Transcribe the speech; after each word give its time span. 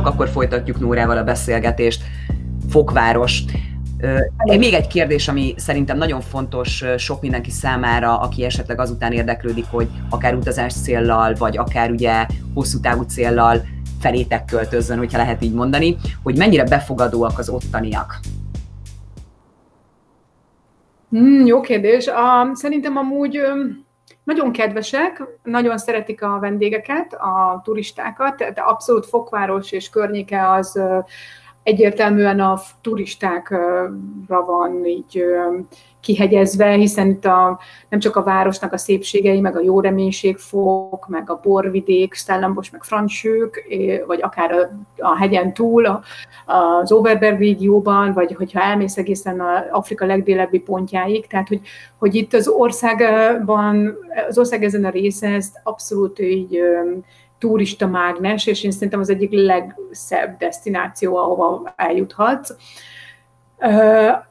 Sziasztok, 0.00 0.20
akkor 0.20 0.32
folytatjuk 0.32 0.80
Nórával 0.80 1.16
a 1.16 1.24
beszélgetést. 1.24 2.02
Fokváros. 2.68 3.42
Még 4.44 4.72
egy 4.72 4.86
kérdés, 4.86 5.28
ami 5.28 5.54
szerintem 5.56 5.96
nagyon 5.96 6.20
fontos 6.20 6.84
sok 6.96 7.20
mindenki 7.20 7.50
számára, 7.50 8.18
aki 8.20 8.44
esetleg 8.44 8.80
azután 8.80 9.12
érdeklődik, 9.12 9.64
hogy 9.70 9.88
akár 10.10 10.34
utazás 10.34 10.72
céllal, 10.72 11.34
vagy 11.38 11.56
akár 11.56 11.90
ugye 11.90 12.26
hosszú 12.54 12.80
távú 12.80 13.02
céllal 13.02 13.62
felétek 14.00 14.44
költözzön, 14.44 14.98
hogyha 14.98 15.18
lehet 15.18 15.42
így 15.42 15.54
mondani, 15.54 15.96
hogy 16.22 16.36
mennyire 16.36 16.64
befogadóak 16.64 17.38
az 17.38 17.48
ottaniak. 17.48 18.18
Mm, 21.16 21.46
jó 21.46 21.60
kérdés. 21.60 22.06
A, 22.06 22.50
szerintem 22.54 22.96
amúgy 22.96 23.40
nagyon 24.30 24.52
kedvesek, 24.52 25.22
nagyon 25.42 25.78
szeretik 25.78 26.22
a 26.22 26.38
vendégeket, 26.38 27.14
a 27.14 27.60
turistákat, 27.64 28.36
de 28.36 28.60
abszolút 28.60 29.06
Fokváros 29.06 29.72
és 29.72 29.88
környéke 29.88 30.50
az 30.50 30.80
egyértelműen 31.62 32.40
a 32.40 32.60
turistákra 32.80 34.44
van 34.44 34.86
így 34.86 35.24
kihegyezve, 36.00 36.70
hiszen 36.70 37.08
itt 37.08 37.24
a, 37.24 37.58
nem 37.88 38.00
csak 38.00 38.16
a 38.16 38.22
városnak 38.22 38.72
a 38.72 38.78
szépségei, 38.78 39.40
meg 39.40 39.56
a 39.56 39.60
jó 39.60 39.80
reménységfok, 39.80 41.08
meg 41.08 41.30
a 41.30 41.40
borvidék, 41.42 42.14
Stellenbosch, 42.14 42.72
meg 42.72 42.82
Francsők, 42.82 43.64
vagy 44.06 44.22
akár 44.22 44.52
a, 44.52 44.70
a 44.98 45.16
hegyen 45.16 45.52
túl, 45.52 46.02
az 46.46 46.92
Overberg 46.92 47.38
régióban, 47.38 48.12
vagy 48.12 48.34
hogyha 48.34 48.60
elmész 48.60 48.96
egészen 48.96 49.40
az 49.40 49.62
Afrika 49.70 50.06
legdélebbi 50.06 50.58
pontjáig, 50.58 51.26
tehát 51.26 51.48
hogy, 51.48 51.60
hogy 51.98 52.14
itt 52.14 52.34
az 52.34 52.48
országban, 52.48 53.96
az 54.28 54.38
ország 54.38 54.64
ezen 54.64 54.84
a 54.84 54.90
része 54.90 55.28
ezt 55.28 55.60
abszolút 55.62 56.20
így 56.20 56.60
turista 57.40 57.86
mágnes, 57.86 58.46
és 58.46 58.64
én 58.64 58.70
szerintem 58.70 59.00
az 59.00 59.10
egyik 59.10 59.32
legszebb 59.32 60.36
destináció, 60.38 61.16
ahova 61.16 61.72
eljuthatsz. 61.76 62.52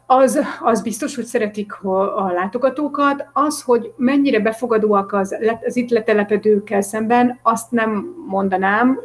Az, 0.06 0.40
az 0.62 0.82
biztos, 0.82 1.16
hogy 1.16 1.26
szeretik 1.26 1.84
a 1.84 2.32
látogatókat. 2.36 3.26
Az, 3.34 3.62
hogy 3.62 3.94
mennyire 3.96 4.40
befogadóak 4.40 5.14
az, 5.14 5.36
az 5.66 5.76
itt 5.76 5.90
letelepedőkkel 5.90 6.82
szemben, 6.82 7.40
azt 7.42 7.72
nem 7.72 8.16
mondanám, 8.28 9.00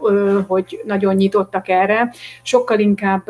hogy 0.46 0.82
nagyon 0.84 1.14
nyitottak 1.14 1.68
erre. 1.68 2.12
Sokkal 2.42 2.78
inkább 2.78 3.22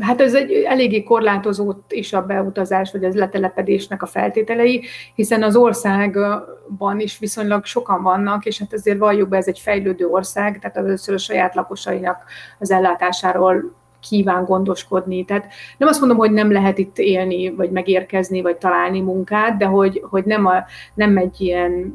Hát 0.00 0.20
ez 0.20 0.34
egy 0.34 0.52
eléggé 0.52 1.02
korlátozott 1.02 1.92
is 1.92 2.12
a 2.12 2.26
beutazás, 2.26 2.92
vagy 2.92 3.04
az 3.04 3.14
letelepedésnek 3.14 4.02
a 4.02 4.06
feltételei, 4.06 4.84
hiszen 5.14 5.42
az 5.42 5.56
országban 5.56 7.00
is 7.00 7.18
viszonylag 7.18 7.64
sokan 7.64 8.02
vannak, 8.02 8.44
és 8.44 8.58
hát 8.58 8.72
azért 8.72 8.98
valljuk 8.98 9.28
be, 9.28 9.36
ez 9.36 9.48
egy 9.48 9.58
fejlődő 9.58 10.06
ország, 10.06 10.58
tehát 10.58 10.76
először 10.76 11.14
a 11.14 11.18
saját 11.18 11.54
lakosainak 11.54 12.24
az 12.58 12.70
ellátásáról 12.70 13.72
kíván 14.08 14.44
gondoskodni. 14.44 15.24
Tehát 15.24 15.46
nem 15.78 15.88
azt 15.88 16.00
mondom, 16.00 16.18
hogy 16.18 16.32
nem 16.32 16.52
lehet 16.52 16.78
itt 16.78 16.98
élni, 16.98 17.50
vagy 17.50 17.70
megérkezni, 17.70 18.42
vagy 18.42 18.56
találni 18.56 19.00
munkát, 19.00 19.56
de 19.56 19.64
hogy, 19.64 20.02
hogy 20.10 20.24
nem, 20.24 20.46
a, 20.46 20.64
nem 20.94 21.16
egy 21.16 21.40
ilyen 21.40 21.94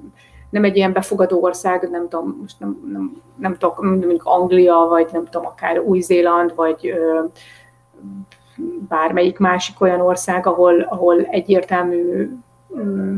nem 0.50 0.64
egy 0.64 0.76
ilyen 0.76 0.94
befogadó 0.94 1.44
ország, 1.44 1.90
nem 1.90 2.08
tudom, 2.10 2.38
most 2.42 2.60
nem, 2.60 2.90
nem, 2.92 3.22
nem 3.36 3.58
tudom, 3.58 3.88
mondjuk 3.88 4.24
Anglia, 4.24 4.76
vagy 4.76 5.08
nem 5.12 5.26
tudom, 5.26 5.46
akár 5.46 5.80
Új-Zéland, 5.80 6.56
vagy 6.56 6.88
ö, 6.88 7.24
bármelyik 8.88 9.38
másik 9.38 9.82
olyan 9.82 10.02
ország, 10.02 10.48
ahol, 10.48 10.82
ahol 10.82 11.22
egyértelmű 11.22 12.30
ö, 12.70 13.14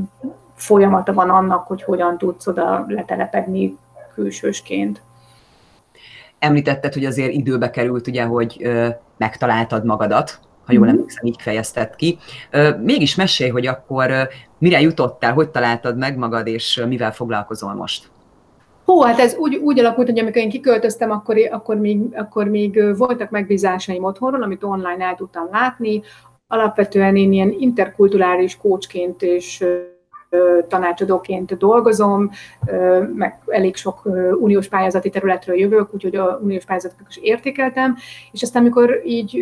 folyamata 0.55 1.13
van 1.13 1.29
annak, 1.29 1.67
hogy 1.67 1.83
hogyan 1.83 2.17
tudsz 2.17 2.47
oda 2.47 2.85
letelepedni 2.87 3.77
külsősként. 4.13 5.01
Említetted, 6.39 6.93
hogy 6.93 7.05
azért 7.05 7.31
időbe 7.31 7.69
került, 7.69 8.07
ugye, 8.07 8.23
hogy 8.23 8.57
ö, 8.63 8.87
megtaláltad 9.17 9.85
magadat, 9.85 10.39
ha 10.69 10.75
jól 10.75 10.85
mhm. 10.85 10.95
emlékszem, 10.95 11.25
így 11.25 11.41
fejezted 11.41 11.95
ki. 11.95 12.17
Mégis 12.83 13.15
mesélj, 13.15 13.49
hogy 13.49 13.67
akkor 13.67 14.11
mire 14.57 14.81
jutottál, 14.81 15.33
hogy 15.33 15.49
találtad 15.49 15.97
meg 15.97 16.17
magad, 16.17 16.47
és 16.47 16.83
mivel 16.87 17.13
foglalkozol 17.13 17.73
most? 17.73 18.09
Hó, 18.85 19.01
hát 19.01 19.19
ez 19.19 19.35
úgy, 19.35 19.55
úgy 19.55 19.79
alakult, 19.79 20.07
hogy 20.07 20.19
amikor 20.19 20.41
én 20.41 20.49
kiköltöztem, 20.49 21.11
akkor, 21.11 21.35
akkor, 21.51 21.75
még, 21.75 21.99
akkor 22.15 22.47
még 22.47 22.97
voltak 22.97 23.29
megbízásaim 23.29 24.03
otthonról, 24.03 24.43
amit 24.43 24.63
online 24.63 25.05
el 25.05 25.15
tudtam 25.15 25.47
látni. 25.51 26.01
Alapvetően 26.47 27.15
én 27.15 27.31
ilyen 27.31 27.55
interkulturális 27.59 28.57
kócsként 28.57 29.21
és 29.21 29.65
tanácsadóként 30.67 31.57
dolgozom, 31.57 32.31
meg 33.15 33.39
elég 33.47 33.75
sok 33.75 34.01
uniós 34.39 34.67
pályázati 34.67 35.09
területről 35.09 35.57
jövök, 35.57 35.93
úgyhogy 35.93 36.15
a 36.15 36.39
uniós 36.43 36.65
pályázatokat 36.65 37.07
is 37.09 37.17
értékeltem, 37.17 37.97
és 38.31 38.41
aztán 38.41 38.61
amikor 38.61 39.01
így 39.05 39.41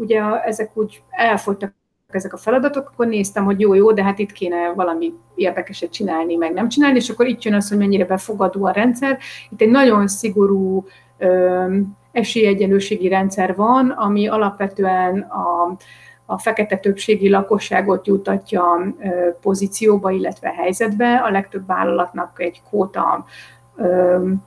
ugye 0.00 0.22
ezek 0.44 0.70
úgy 0.74 1.02
elfogytak 1.10 1.72
ezek 2.08 2.32
a 2.32 2.36
feladatok, 2.36 2.90
akkor 2.92 3.06
néztem, 3.06 3.44
hogy 3.44 3.60
jó, 3.60 3.74
jó, 3.74 3.92
de 3.92 4.02
hát 4.02 4.18
itt 4.18 4.32
kéne 4.32 4.72
valami 4.74 5.12
érdekeset 5.34 5.90
csinálni, 5.90 6.34
meg 6.34 6.52
nem 6.52 6.68
csinálni, 6.68 6.96
és 6.96 7.10
akkor 7.10 7.26
itt 7.26 7.42
jön 7.42 7.54
az, 7.54 7.68
hogy 7.68 7.78
mennyire 7.78 8.04
befogadó 8.04 8.64
a 8.64 8.70
rendszer. 8.70 9.18
Itt 9.50 9.60
egy 9.60 9.70
nagyon 9.70 10.08
szigorú 10.08 10.84
esélyegyenlőségi 12.12 13.08
rendszer 13.08 13.54
van, 13.54 13.90
ami 13.90 14.28
alapvetően 14.28 15.20
a 15.20 15.76
a 16.26 16.38
fekete 16.38 16.76
többségi 16.76 17.28
lakosságot 17.28 18.06
jutatja 18.06 18.62
pozícióba, 19.40 20.10
illetve 20.10 20.54
helyzetbe. 20.56 21.16
A 21.16 21.30
legtöbb 21.30 21.66
vállalatnak 21.66 22.40
egy 22.40 22.62
kóta 22.70 23.24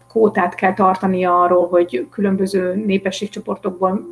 kótát 0.07 0.55
kell 0.55 0.73
tartani 0.73 1.25
arról, 1.25 1.67
hogy 1.67 2.07
különböző 2.11 2.75
népességcsoportokból 2.75 4.05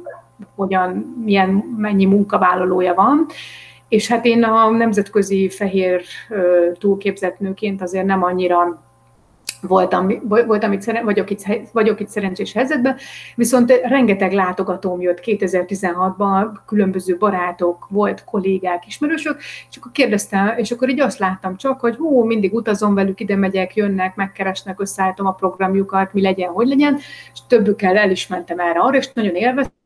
hogyan, 0.55 1.15
milyen, 1.23 1.49
mennyi 1.77 2.05
munkavállalója 2.05 2.93
van. 2.93 3.25
És 3.87 4.07
hát 4.07 4.25
én 4.25 4.43
a 4.43 4.69
nemzetközi 4.69 5.49
fehér 5.49 6.01
túlképzett 6.79 7.39
nőként 7.39 7.81
azért 7.81 8.05
nem 8.05 8.23
annyira 8.23 8.83
voltam, 9.67 10.11
voltam 10.27 10.71
itt, 10.71 10.83
vagyok, 11.03 11.29
itt, 11.29 11.43
vagyok 11.71 11.99
itt 11.99 12.07
szerencsés 12.07 12.53
helyzetben, 12.53 12.97
viszont 13.35 13.81
rengeteg 13.83 14.33
látogatóm 14.33 15.01
jött. 15.01 15.21
2016-ban, 15.25 16.47
különböző 16.65 17.17
barátok, 17.17 17.87
volt 17.89 18.23
kollégák, 18.23 18.87
ismerősök, 18.87 19.37
és 19.69 19.77
akkor 19.77 19.91
kérdeztem, 19.91 20.53
és 20.57 20.71
akkor 20.71 20.89
így 20.89 20.99
azt 20.99 21.19
láttam 21.19 21.57
csak, 21.57 21.79
hogy 21.79 21.95
hú, 21.95 22.23
mindig 22.23 22.53
utazom 22.53 22.93
velük, 22.93 23.19
ide 23.19 23.35
megyek, 23.35 23.75
jönnek, 23.75 24.15
megkeresnek, 24.15 24.81
összeállítom 24.81 25.25
a 25.25 25.31
programjukat, 25.31 26.13
mi 26.13 26.21
legyen, 26.21 26.49
hogy 26.49 26.67
legyen, 26.67 26.95
és 27.33 27.39
többükkel 27.47 27.97
el 27.97 28.11
is 28.11 28.27
mentem 28.27 28.59
erre 28.59 28.79
arra, 28.79 28.97
és 28.97 29.13
nagyon 29.13 29.35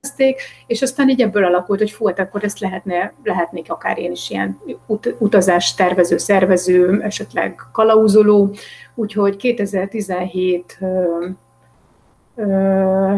élvezték, 0.01 0.41
és 0.67 0.81
aztán 0.81 1.09
így 1.09 1.21
ebből 1.21 1.45
alakult, 1.45 1.79
hogy 1.79 1.91
fú, 1.91 2.07
hát 2.07 2.19
akkor 2.19 2.43
ezt 2.43 2.59
lehetne, 2.59 3.13
lehetnék 3.23 3.71
akár 3.71 3.97
én 3.97 4.11
is 4.11 4.29
ilyen 4.29 4.59
ut- 4.85 5.15
utazás 5.17 5.73
tervező, 5.73 6.17
szervező, 6.17 7.01
esetleg 7.01 7.61
kalauzoló, 7.71 8.53
Úgyhogy 8.95 9.35
2017 9.35 10.77
ö, 10.79 11.25
ö, 12.35 13.15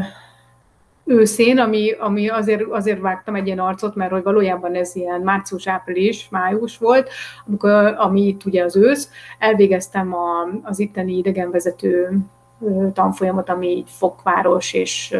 őszén, 1.05 1.59
ami, 1.59 1.91
ami 1.91 2.29
azért, 2.29 2.63
azért 2.69 2.99
vágtam 2.99 3.35
egy 3.35 3.45
ilyen 3.45 3.59
arcot, 3.59 3.95
mert 3.95 4.11
hogy 4.11 4.23
valójában 4.23 4.75
ez 4.75 4.95
ilyen 4.95 5.21
március, 5.21 5.67
április, 5.67 6.27
május 6.29 6.77
volt, 6.77 7.09
amikor, 7.47 7.71
ami 7.97 8.21
itt 8.27 8.45
ugye 8.45 8.63
az 8.63 8.75
ősz, 8.75 9.09
elvégeztem 9.39 10.13
a, 10.13 10.47
az 10.63 10.79
itteni 10.79 11.17
idegenvezető 11.17 12.17
tanfolyamot, 12.93 13.49
ami 13.49 13.83
Fokváros 13.87 14.73
és 14.73 15.17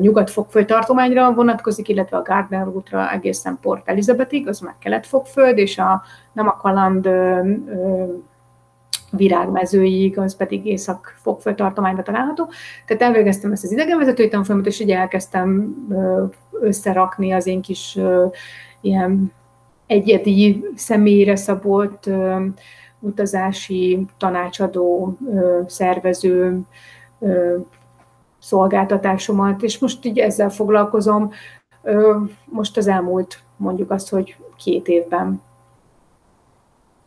nyugat-fokföld 0.00 0.66
tartományra 0.66 1.32
vonatkozik, 1.32 1.88
illetve 1.88 2.16
a 2.16 2.22
Gardner 2.22 2.68
útra 2.68 3.12
egészen 3.12 3.58
Port 3.62 3.88
Elizabetig, 3.88 4.48
az 4.48 4.60
meg 4.60 4.74
kelet-fokföld, 4.78 5.58
és 5.58 5.78
a 5.78 6.02
nem 6.32 6.48
a 6.48 6.56
kaland 6.56 7.08
virágmezőig, 9.10 10.18
az 10.18 10.36
pedig 10.36 10.66
észak-fokföld 10.66 11.56
tartományban 11.56 12.04
található. 12.04 12.48
Tehát 12.86 13.02
elvégeztem 13.02 13.52
ezt 13.52 13.64
az 13.64 13.72
idegenvezetői 13.72 14.28
tanfolyamot, 14.28 14.66
és 14.66 14.80
így 14.80 14.90
elkezdtem 14.90 15.74
összerakni 16.60 17.32
az 17.32 17.46
én 17.46 17.60
kis 17.60 17.98
ilyen 18.80 19.32
egyedi 19.86 20.64
személyre 20.76 21.36
szabott 21.36 22.10
utazási 23.00 24.06
tanácsadó, 24.18 25.16
szervező 25.66 26.60
szolgáltatásomat, 28.38 29.62
és 29.62 29.78
most 29.78 30.04
így 30.04 30.18
ezzel 30.18 30.50
foglalkozom. 30.50 31.32
Most 32.44 32.76
az 32.76 32.86
elmúlt 32.86 33.40
mondjuk 33.56 33.90
azt, 33.90 34.08
hogy 34.08 34.36
két 34.56 34.88
évben. 34.88 35.42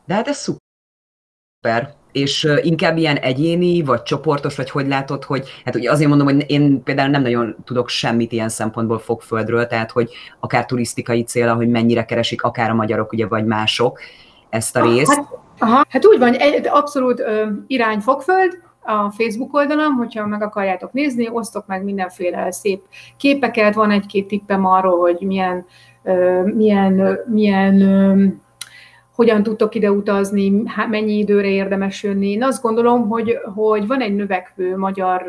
De 0.06 0.14
hát 0.14 0.28
ez 0.28 0.38
szuper 0.38 1.98
és 2.12 2.48
inkább 2.62 2.98
ilyen 2.98 3.16
egyéni, 3.16 3.84
vagy 3.84 4.04
csoportos, 4.04 4.56
vagy 4.56 4.70
hogy 4.70 4.88
látod, 4.88 5.24
hogy, 5.24 5.50
hát 5.66 5.76
ugye 5.76 5.92
azért 5.92 6.10
mondom, 6.10 6.28
hogy 6.28 6.46
én 6.48 6.84
például 6.84 7.10
nem 7.10 7.22
nagyon 7.22 7.56
tudok 7.66 7.90
semmit 7.90 8.32
ilyen 8.32 8.50
szempontból 8.50 9.00
fogföldről, 9.00 9.68
tehát 9.68 9.92
hogy 9.92 10.12
akár 10.40 10.66
turisztikai 10.66 11.24
cél, 11.24 11.56
hogy 11.56 11.70
mennyire 11.70 12.06
keresik, 12.06 12.42
akár 12.42 12.70
a 12.70 12.74
magyarok, 12.74 13.12
ugye, 13.12 13.28
vagy 13.28 13.46
mások 13.46 14.00
ezt 14.50 14.76
a 14.76 14.94
részt. 14.94 15.14
Hát, 15.14 15.28
aha, 15.60 15.86
hát 15.90 16.06
úgy 16.06 16.20
van, 16.20 16.34
egy, 16.34 16.68
abszolút 16.68 17.20
ö, 17.20 17.46
irány 17.68 18.00
fogföld, 18.00 18.58
a 18.82 19.12
Facebook 19.12 19.54
oldalam, 19.54 19.94
hogyha 19.94 20.26
meg 20.26 20.42
akarjátok 20.42 20.94
nézni, 20.94 21.30
osztok 21.32 21.68
meg 21.68 21.84
mindenféle 21.84 22.52
szép 22.52 22.82
képeket, 23.18 23.74
van 23.74 23.92
egy-két 23.92 24.28
tippem 24.28 24.66
arról, 24.66 25.00
hogy 25.00 25.18
milyen, 25.20 25.66
milyen, 26.44 27.20
milyen 27.26 28.42
hogyan 29.16 29.44
tudtok 29.44 29.76
ide 29.76 29.92
utazni, 29.92 30.64
mennyi 30.90 31.18
időre 31.18 31.48
érdemes 31.48 32.04
jönni. 32.04 32.30
Én 32.30 32.44
azt 32.44 32.62
gondolom, 32.62 33.08
hogy, 33.08 33.38
hogy 33.56 33.88
van 33.88 34.02
egy 34.02 34.16
növekvő 34.16 34.78
magyar 34.78 35.24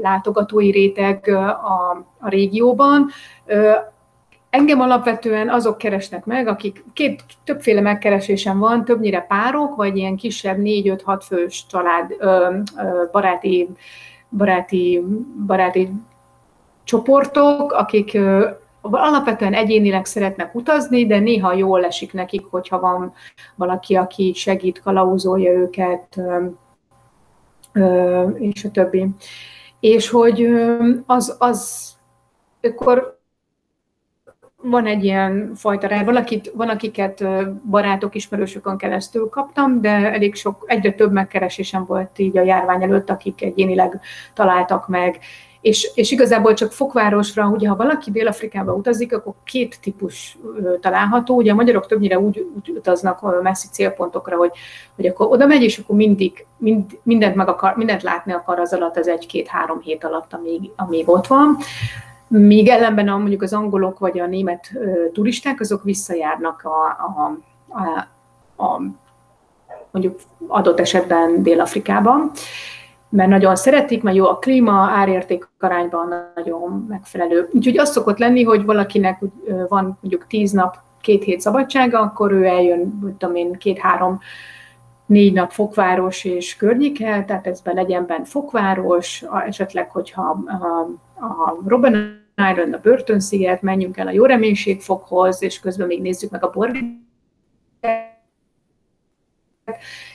látogatói 0.00 0.70
réteg 0.70 1.28
a, 1.28 2.06
a 2.18 2.28
régióban. 2.28 3.08
Engem 4.50 4.80
alapvetően 4.80 5.48
azok 5.48 5.78
keresnek 5.78 6.24
meg, 6.24 6.46
akik 6.46 6.84
két, 6.92 7.22
többféle 7.44 7.80
megkeresésem 7.80 8.58
van, 8.58 8.84
többnyire 8.84 9.20
párok, 9.20 9.76
vagy 9.76 9.96
ilyen 9.96 10.16
kisebb 10.16 10.56
4-5-6 10.60 11.20
fős 11.26 11.66
család, 11.70 12.14
ö, 12.18 12.58
ö, 12.76 13.04
baráti, 13.12 13.68
baráti, 14.30 15.02
baráti 15.46 15.90
csoportok, 16.84 17.72
akik 17.72 18.14
ö, 18.14 18.48
alapvetően 18.80 19.54
egyénileg 19.54 20.04
szeretnek 20.04 20.54
utazni, 20.54 21.06
de 21.06 21.18
néha 21.18 21.52
jól 21.52 21.84
esik 21.84 22.12
nekik, 22.12 22.44
hogyha 22.50 22.80
van 22.80 23.12
valaki, 23.54 23.96
aki 23.96 24.32
segít, 24.34 24.80
kalauzolja 24.80 25.52
őket, 25.52 26.20
és 28.38 28.64
a 28.64 28.70
többi. 28.70 29.06
És 29.80 30.08
hogy 30.08 30.48
az, 31.06 31.36
az 31.38 31.88
akkor 32.62 33.17
van 34.62 34.86
egy 34.86 35.04
ilyen 35.04 35.52
fajta 35.54 35.86
rá, 35.86 36.04
valakit, 36.04 36.52
van, 36.54 36.68
akiket 36.68 37.24
barátok, 37.70 38.14
ismerősökön 38.14 38.76
keresztül 38.76 39.28
kaptam, 39.28 39.80
de 39.80 39.90
elég 39.90 40.34
sok, 40.34 40.64
egyre 40.66 40.92
több 40.92 41.12
megkeresésem 41.12 41.84
volt 41.84 42.18
így 42.18 42.38
a 42.38 42.42
járvány 42.42 42.82
előtt, 42.82 43.10
akik 43.10 43.42
egyénileg 43.42 44.00
találtak 44.34 44.88
meg, 44.88 45.18
és, 45.60 45.90
és 45.94 46.10
igazából 46.10 46.54
csak 46.54 46.72
Fokvárosra, 46.72 47.46
ugye 47.48 47.68
ha 47.68 47.76
valaki 47.76 48.10
Dél-Afrikába 48.10 48.72
utazik, 48.72 49.14
akkor 49.14 49.32
két 49.44 49.78
típus 49.80 50.38
található. 50.80 51.36
Ugye 51.36 51.52
a 51.52 51.54
magyarok 51.54 51.86
többnyire 51.86 52.18
úgy, 52.18 52.46
úgy 52.56 52.76
utaznak 52.76 53.42
messzi 53.42 53.66
célpontokra, 53.72 54.36
hogy, 54.36 54.50
hogy 54.96 55.06
akkor 55.06 55.26
oda 55.26 55.46
megy, 55.46 55.62
és 55.62 55.78
akkor 55.78 55.96
mindig 55.96 56.46
mind, 56.56 56.98
mindent, 57.02 57.34
meg 57.34 57.48
akar, 57.48 57.76
mindent 57.76 58.02
látni 58.02 58.32
akar 58.32 58.58
az 58.58 58.72
alatt, 58.72 58.96
az 58.96 59.08
egy-két-három 59.08 59.80
hét 59.80 60.04
alatt, 60.04 60.32
amíg, 60.32 60.70
amíg 60.76 61.08
ott 61.08 61.26
van. 61.26 61.56
Míg 62.28 62.68
ellenben 62.68 63.08
a, 63.08 63.16
mondjuk 63.16 63.42
az 63.42 63.52
angolok 63.52 63.98
vagy 63.98 64.18
a 64.18 64.26
német 64.26 64.70
turisták, 65.12 65.60
azok 65.60 65.82
visszajárnak 65.82 66.62
a, 66.64 66.86
a, 66.86 67.38
a, 67.78 68.06
a 68.64 68.80
mondjuk 69.90 70.20
adott 70.46 70.80
esetben 70.80 71.42
Dél-Afrikában 71.42 72.30
mert 73.08 73.28
nagyon 73.28 73.56
szeretik, 73.56 74.02
mert 74.02 74.16
jó 74.16 74.26
a 74.26 74.38
klíma, 74.38 74.72
árérték 74.72 75.48
arányban 75.58 76.14
nagyon 76.34 76.86
megfelelő. 76.88 77.48
Úgyhogy 77.52 77.78
az 77.78 77.90
szokott 77.90 78.18
lenni, 78.18 78.42
hogy 78.42 78.64
valakinek 78.64 79.20
van 79.68 79.98
mondjuk 80.00 80.26
tíz 80.26 80.52
nap, 80.52 80.76
két 81.00 81.24
hét 81.24 81.40
szabadsága, 81.40 82.00
akkor 82.00 82.32
ő 82.32 82.44
eljön, 82.44 82.98
tudom 83.18 83.36
én, 83.36 83.52
két-három 83.52 84.20
négy 85.06 85.32
nap 85.32 85.50
fokváros 85.50 86.24
és 86.24 86.56
környéke, 86.56 87.24
tehát 87.26 87.46
ez 87.46 87.60
be 87.60 87.72
legyen 87.72 88.06
bent 88.06 88.28
fokváros, 88.28 89.24
esetleg, 89.46 89.90
hogyha 89.90 90.38
a, 91.20 91.56
Robben 91.66 92.26
Island, 92.50 92.74
a 92.74 92.80
Börtönsziget, 92.82 93.62
menjünk 93.62 93.96
el 93.96 94.06
a 94.06 94.10
jó 94.10 94.24
reménységfokhoz, 94.24 95.42
és 95.42 95.60
közben 95.60 95.86
még 95.86 96.00
nézzük 96.00 96.30
meg 96.30 96.44
a 96.44 96.50
borgát, 96.50 96.84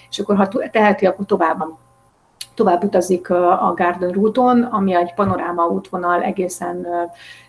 és 0.10 0.20
akkor 0.20 0.36
ha 0.36 0.48
teheti, 0.72 1.06
akkor 1.06 1.26
tovább 1.26 1.64
tovább 2.56 2.84
utazik 2.84 3.30
a 3.30 3.74
Garden 3.76 4.12
Routon, 4.12 4.62
ami 4.62 4.94
egy 4.94 5.14
panoráma 5.14 5.68
útvonal 5.68 6.24
egészen, 6.24 6.88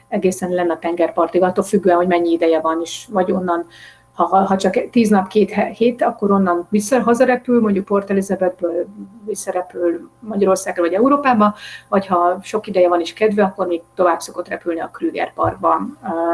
egészen 0.09 0.51
lenne 0.51 0.73
a 0.73 0.79
tengerpartig, 0.79 1.43
attól 1.43 1.65
függően, 1.65 1.97
hogy 1.97 2.07
mennyi 2.07 2.31
ideje 2.31 2.61
van, 2.61 2.81
és 2.83 3.07
vagy 3.11 3.33
onnan 3.33 3.67
ha, 4.15 4.27
ha 4.27 4.57
csak 4.57 4.91
tíz 4.91 5.09
nap, 5.09 5.29
két 5.29 5.55
hét, 5.55 6.03
akkor 6.03 6.31
onnan 6.31 6.67
vissza 6.71 7.03
hazarepül, 7.03 7.61
mondjuk 7.61 7.85
Port 7.85 8.11
Elizabethből 8.11 8.87
visszarepül 9.27 10.11
Magyarországra 10.19 10.83
vagy 10.83 10.93
Európába, 10.93 11.55
vagy 11.89 12.07
ha 12.07 12.39
sok 12.43 12.67
ideje 12.67 12.89
van 12.89 13.01
is 13.01 13.13
kedve, 13.13 13.43
akkor 13.43 13.67
még 13.67 13.83
tovább 13.95 14.21
szokott 14.21 14.49
repülni 14.49 14.81
a 14.81 14.91
Krüger 14.93 15.33
Parkba 15.33 15.81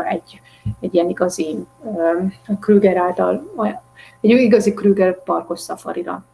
egy, 0.08 0.40
egy 0.80 0.94
ilyen 0.94 1.08
igazi 1.08 1.66
Krüger 2.60 2.96
által, 2.96 3.52
egy 4.20 4.30
igazi 4.30 4.74
Krüger 4.74 5.22
parkos 5.22 5.60
szafarira. 5.60 6.24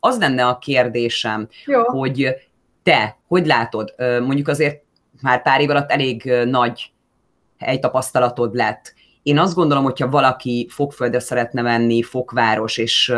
Az 0.00 0.18
lenne 0.18 0.46
a 0.46 0.58
kérdésem, 0.58 1.48
Jó. 1.66 1.82
hogy 1.82 2.34
te, 2.82 3.16
hogy 3.28 3.46
látod, 3.46 3.94
mondjuk 3.98 4.48
azért 4.48 4.82
már 5.22 5.42
pár 5.42 5.60
év 5.60 5.70
alatt 5.70 5.90
elég 5.90 6.32
nagy 6.44 6.92
helytapasztalatod 7.58 8.54
lett. 8.54 8.94
Én 9.24 9.38
azt 9.38 9.54
gondolom, 9.54 9.84
hogyha 9.84 10.08
valaki 10.08 10.66
fogföldre 10.70 11.20
szeretne 11.20 11.62
menni, 11.62 12.02
fokváros, 12.02 12.76
és 12.76 13.14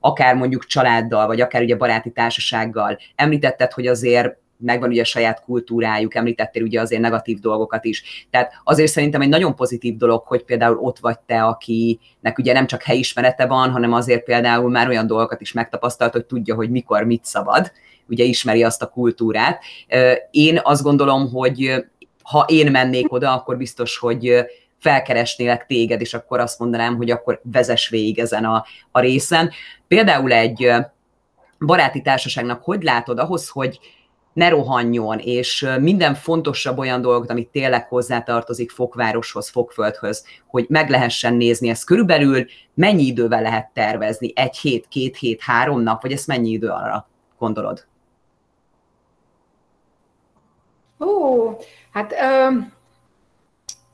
akár 0.00 0.34
mondjuk 0.34 0.66
családdal, 0.66 1.26
vagy 1.26 1.40
akár 1.40 1.62
ugye 1.62 1.76
baráti 1.76 2.10
társasággal, 2.10 2.98
említetted, 3.14 3.72
hogy 3.72 3.86
azért 3.86 4.36
megvan 4.56 4.88
ugye 4.88 5.00
a 5.00 5.04
saját 5.04 5.42
kultúrájuk, 5.44 6.14
említettél 6.14 6.62
ugye 6.62 6.80
azért 6.80 7.00
negatív 7.00 7.38
dolgokat 7.38 7.84
is. 7.84 8.26
Tehát 8.30 8.52
azért 8.64 8.90
szerintem 8.90 9.20
egy 9.20 9.28
nagyon 9.28 9.54
pozitív 9.54 9.96
dolog, 9.96 10.22
hogy 10.26 10.44
például 10.44 10.78
ott 10.78 10.98
vagy 10.98 11.18
te, 11.18 11.42
akinek 11.42 12.38
ugye 12.38 12.52
nem 12.52 12.66
csak 12.66 12.82
helyismerete 12.82 13.46
van, 13.46 13.70
hanem 13.70 13.92
azért 13.92 14.24
például 14.24 14.70
már 14.70 14.88
olyan 14.88 15.06
dolgokat 15.06 15.40
is 15.40 15.52
megtapasztalt, 15.52 16.12
hogy 16.12 16.24
tudja, 16.24 16.54
hogy 16.54 16.70
mikor 16.70 17.04
mit 17.04 17.24
szabad, 17.24 17.72
ugye 18.08 18.24
ismeri 18.24 18.62
azt 18.62 18.82
a 18.82 18.88
kultúrát. 18.88 19.62
Én 20.30 20.60
azt 20.62 20.82
gondolom, 20.82 21.30
hogy 21.30 21.84
ha 22.22 22.44
én 22.48 22.70
mennék 22.70 23.12
oda, 23.12 23.32
akkor 23.32 23.56
biztos, 23.56 23.98
hogy 23.98 24.44
felkeresnélek 24.84 25.66
téged, 25.66 26.00
és 26.00 26.14
akkor 26.14 26.40
azt 26.40 26.58
mondanám, 26.58 26.96
hogy 26.96 27.10
akkor 27.10 27.40
vezess 27.42 27.88
végig 27.88 28.18
ezen 28.18 28.44
a, 28.44 28.64
a 28.90 29.00
részen. 29.00 29.50
Például 29.88 30.32
egy 30.32 30.72
baráti 31.58 32.02
társaságnak 32.02 32.62
hogy 32.62 32.82
látod 32.82 33.18
ahhoz, 33.18 33.48
hogy 33.48 33.78
ne 34.32 34.48
rohanjon, 34.48 35.18
és 35.18 35.66
minden 35.80 36.14
fontosabb 36.14 36.78
olyan 36.78 37.00
dolgot, 37.00 37.30
amit 37.30 37.48
tényleg 37.48 37.88
hozzátartozik 37.88 38.70
Fokvároshoz, 38.70 39.48
Fokföldhöz, 39.48 40.24
hogy 40.46 40.66
meg 40.68 40.90
lehessen 40.90 41.34
nézni 41.34 41.68
ezt 41.68 41.84
körülbelül, 41.84 42.44
mennyi 42.74 43.02
idővel 43.02 43.42
lehet 43.42 43.70
tervezni? 43.72 44.32
Egy 44.34 44.56
hét, 44.56 44.88
két 44.88 45.16
hét, 45.16 45.40
három 45.40 45.80
nap, 45.80 46.02
vagy 46.02 46.12
ezt 46.12 46.26
mennyi 46.26 46.50
idő 46.50 46.68
arra 46.68 47.08
gondolod? 47.38 47.86
Ó, 51.00 51.50
hát 51.92 52.14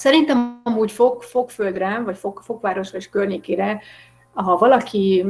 szerintem 0.01 0.61
amúgy 0.63 0.93
fok, 0.93 1.23
Fokföldre, 1.23 2.03
vagy 2.05 2.17
fok, 2.17 2.43
Fokvárosra 2.45 2.99
és 2.99 3.09
környékére, 3.09 3.81
ha 4.35 4.57
valaki 4.57 5.25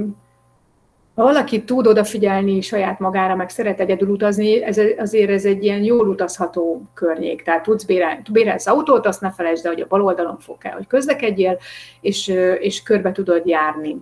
ha 1.15 1.23
valaki 1.23 1.65
tud 1.65 1.87
odafigyelni 1.87 2.61
saját 2.61 2.99
magára, 2.99 3.35
meg 3.37 3.49
szeret 3.49 3.81
egyedül 3.81 4.09
utazni, 4.09 4.63
ez 4.63 4.79
azért 4.99 5.31
ez 5.31 5.45
egy 5.45 5.65
ilyen 5.65 5.83
jól 5.83 6.09
utazható 6.09 6.83
környék. 6.95 7.43
Tehát 7.43 7.63
tudsz 7.63 7.85
bérelni, 7.85 8.23
bérelsz 8.31 8.67
autót, 8.67 9.07
azt 9.07 9.21
ne 9.21 9.33
felejtsd 9.33 9.67
el, 9.67 9.73
hogy 9.73 9.81
a 9.81 9.87
bal 9.89 10.03
oldalon 10.03 10.39
fog 10.39 10.59
kell, 10.59 10.73
hogy 10.73 10.87
közlekedjél, 10.87 11.59
és, 12.01 12.29
és 12.59 12.83
körbe 12.83 13.13
tudod 13.13 13.47
járni. 13.47 13.97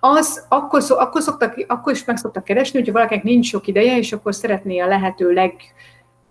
Az, 0.00 0.46
akkor, 0.48 0.82
akkor, 0.88 1.22
szoktak, 1.22 1.64
akkor 1.66 1.92
is 1.92 2.04
meg 2.04 2.16
szoktak 2.16 2.44
keresni, 2.44 2.78
hogyha 2.78 2.94
valakinek 2.94 3.24
nincs 3.24 3.46
sok 3.46 3.66
ideje, 3.66 3.96
és 3.98 4.12
akkor 4.12 4.34
szeretné 4.34 4.78
a 4.78 4.86
lehető 4.86 5.32
leg 5.32 5.54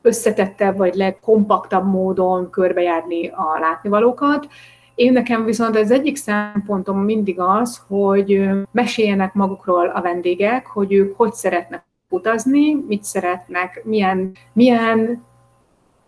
összetettebb 0.02 0.78
vagy 0.78 0.96
legkompaktabb 0.96 1.86
módon 1.86 2.50
körbejárni 2.50 3.28
a 3.28 3.60
látnivalókat, 3.60 4.48
én 4.96 5.14
nekem 5.14 5.46
viszont 5.46 5.76
az 5.76 5.92
egyik 5.92 6.16
szempontom 6.16 7.00
mindig 7.00 7.40
az, 7.40 7.82
hogy 7.88 8.50
meséljenek 8.72 9.34
magukról 9.34 9.88
a 9.88 10.02
vendégek, 10.02 10.66
hogy 10.66 10.94
ők 10.94 11.18
hogy 11.18 11.34
szeretnek 11.34 11.84
utazni, 12.10 12.74
mit 12.88 13.04
szeretnek, 13.04 13.82
milyen, 13.84 14.32
milyen 14.54 15.24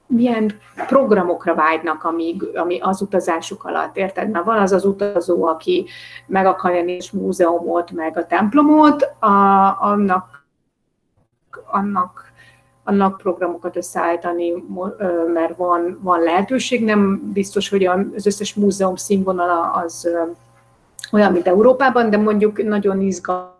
milyen 0.07 0.51
programokra 0.87 1.55
vágynak 1.55 2.03
amíg, 2.03 2.43
ami 2.55 2.79
az 2.79 3.01
utazásuk 3.01 3.63
alatt, 3.63 3.97
érted? 3.97 4.29
Mert 4.29 4.45
van 4.45 4.57
az 4.57 4.71
az 4.71 4.85
utazó, 4.85 5.45
aki 5.45 5.85
meg 6.25 6.45
akarja 6.45 6.83
nézni 6.83 7.19
múzeumot, 7.19 7.91
meg 7.91 8.17
a 8.17 8.25
templomot, 8.25 9.01
a, 9.19 9.27
annak, 9.79 10.45
annak 11.65 12.31
annak 12.83 13.17
programokat 13.17 13.75
összeállítani, 13.75 14.53
mert 15.33 15.57
van, 15.57 15.99
van 16.01 16.19
lehetőség. 16.19 16.83
Nem 16.83 17.31
biztos, 17.33 17.69
hogy 17.69 17.85
az 17.85 18.25
összes 18.25 18.53
múzeum 18.53 18.95
színvonala 18.95 19.71
az 19.71 20.09
olyan, 21.11 21.31
mint 21.31 21.47
Európában, 21.47 22.09
de 22.09 22.17
mondjuk 22.17 22.63
nagyon 22.63 23.01
izgalmas 23.01 23.51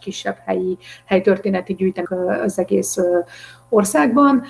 kisebb 0.00 0.36
helyi, 0.44 0.78
helytörténeti 1.04 1.74
gyűjtenek 1.74 2.10
az 2.44 2.58
egész 2.58 2.98
országban. 3.68 4.44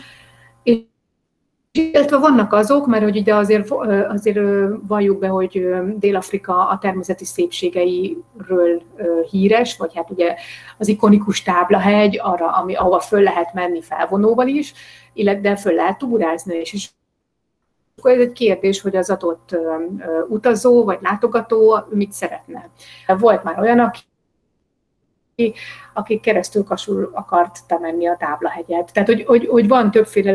Illetve 1.73 2.17
vannak 2.17 2.53
azok, 2.53 2.87
mert 2.87 3.03
hogy 3.03 3.17
ide 3.17 3.35
azért, 3.35 3.71
azért 4.09 4.39
valljuk 4.87 5.19
be, 5.19 5.29
hogy 5.29 5.69
Dél-Afrika 5.97 6.69
a 6.69 6.79
természeti 6.79 7.25
szépségeiről 7.25 8.83
híres, 9.31 9.77
vagy 9.77 9.95
hát 9.95 10.11
ugye 10.11 10.35
az 10.79 10.89
ikonikus 10.89 11.43
táblahegy, 11.43 12.19
arra, 12.23 12.50
ami, 12.50 12.75
ahova 12.75 13.00
föl 13.00 13.23
lehet 13.23 13.55
menni 13.55 13.83
felvonóval 13.83 14.47
is, 14.47 14.73
illetve 15.12 15.57
föl 15.57 15.75
lehet 15.75 15.99
túrázni 15.99 16.61
is. 16.61 16.73
És 16.73 16.89
akkor 17.97 18.11
ez 18.11 18.21
egy 18.21 18.33
kérdés, 18.33 18.81
hogy 18.81 18.97
az 18.97 19.11
adott 19.11 19.57
utazó 20.29 20.85
vagy 20.85 20.99
látogató 21.03 21.79
mit 21.89 22.12
szeretne. 22.12 22.69
Volt 23.19 23.45
már 23.45 23.61
olyan, 23.61 23.79
aki 23.79 24.00
aki 25.93 26.21
keresztül 26.21 26.65
kasul 26.65 27.11
akart 27.12 27.81
menni 27.81 28.07
a 28.07 28.17
táblahegyet. 28.17 28.93
Tehát, 28.93 29.09
hogy, 29.09 29.25
hogy, 29.25 29.47
hogy 29.47 29.69
van 29.69 29.91
többféle 29.91 30.35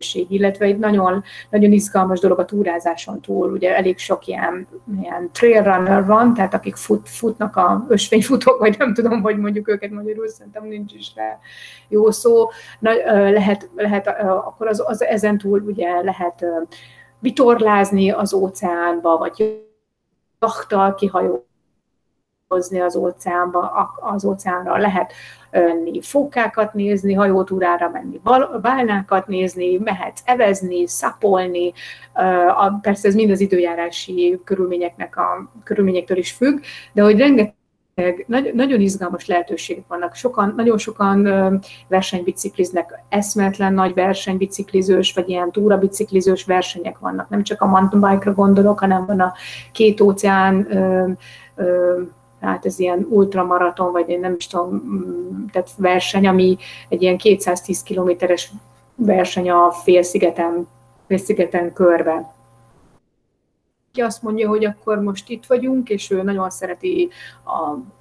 lehető 0.00 0.34
illetve 0.34 0.64
egy 0.64 0.78
nagyon, 0.78 1.22
nagyon 1.50 1.72
izgalmas 1.72 2.20
dolog 2.20 2.38
a 2.38 2.44
túrázáson 2.44 3.20
túl, 3.20 3.50
ugye 3.52 3.76
elég 3.76 3.98
sok 3.98 4.26
ilyen, 4.26 4.66
ilyen 5.00 5.30
trail 5.32 5.62
runner 5.62 6.06
van, 6.06 6.34
tehát 6.34 6.54
akik 6.54 6.76
fut, 6.76 7.08
futnak 7.08 7.56
a 7.56 7.84
ösvényfutók, 7.88 8.58
vagy 8.58 8.78
nem 8.78 8.94
tudom, 8.94 9.22
hogy 9.22 9.36
mondjuk 9.36 9.68
őket 9.68 9.90
magyarul, 9.90 10.28
szerintem 10.28 10.66
nincs 10.66 10.92
is 10.92 11.12
rá 11.14 11.38
jó 11.88 12.10
szó, 12.10 12.48
Na, 12.78 12.90
lehet, 13.30 13.68
lehet 13.76 14.06
akkor 14.46 14.66
az, 14.66 14.82
az 14.86 15.02
ezen 15.02 15.38
túl 15.38 15.60
ugye 15.60 16.02
lehet 16.02 16.44
vitorlázni 17.18 18.10
az 18.10 18.32
óceánba, 18.32 19.16
vagy 19.16 19.64
jachttal 20.40 20.94
kihajózni 22.50 22.80
az 22.80 22.96
óceánba, 22.96 23.90
az 24.00 24.24
óceánra 24.24 24.76
lehet 24.76 25.12
menni 25.50 26.00
fókákat 26.02 26.74
nézni, 26.74 27.14
hajótúrára 27.14 27.90
menni, 27.90 28.20
bálnákat 28.60 29.26
nézni, 29.26 29.76
mehetsz 29.76 30.20
evezni, 30.24 30.86
szapolni, 30.86 31.72
persze 32.80 33.08
ez 33.08 33.14
mind 33.14 33.30
az 33.30 33.40
időjárási 33.40 34.40
körülményeknek 34.44 35.16
a 35.16 35.50
körülményektől 35.64 36.16
is 36.16 36.32
függ, 36.32 36.60
de 36.92 37.02
hogy 37.02 37.18
rengeteg 37.18 38.26
nagyon 38.52 38.80
izgalmas 38.80 39.26
lehetőségek 39.26 39.86
vannak. 39.88 40.14
Sokan, 40.14 40.52
nagyon 40.56 40.78
sokan 40.78 41.28
versenybicikliznek, 41.88 43.02
eszmetlen 43.08 43.74
nagy 43.74 43.94
versenybiciklizős, 43.94 45.12
vagy 45.12 45.28
ilyen 45.28 45.50
túrabiciklizős 45.50 46.44
versenyek 46.44 46.98
vannak. 46.98 47.28
Nem 47.28 47.42
csak 47.42 47.62
a 47.62 47.66
mountain 47.66 48.10
bike-ra 48.10 48.34
gondolok, 48.34 48.78
hanem 48.78 49.06
van 49.06 49.20
a 49.20 49.32
két 49.72 50.00
óceán 50.00 50.68
hát 52.40 52.66
ez 52.66 52.78
ilyen 52.78 53.06
ultramaraton, 53.10 53.92
vagy 53.92 54.08
én 54.08 54.20
nem 54.20 54.34
is 54.38 54.46
tudom, 54.46 54.68
mm, 54.68 55.46
tehát 55.52 55.68
verseny, 55.76 56.26
ami 56.26 56.56
egy 56.88 57.02
ilyen 57.02 57.16
210 57.16 57.82
kilométeres 57.82 58.52
verseny 58.94 59.50
a 59.50 59.70
félszigeten, 59.70 60.68
félszigeten 61.06 61.72
körbe. 61.72 62.34
Ki 63.92 64.00
azt 64.00 64.22
mondja, 64.22 64.48
hogy 64.48 64.64
akkor 64.64 64.98
most 64.98 65.28
itt 65.28 65.46
vagyunk, 65.46 65.88
és 65.88 66.10
ő 66.10 66.22
nagyon 66.22 66.50
szereti 66.50 67.08
a, 67.44 67.58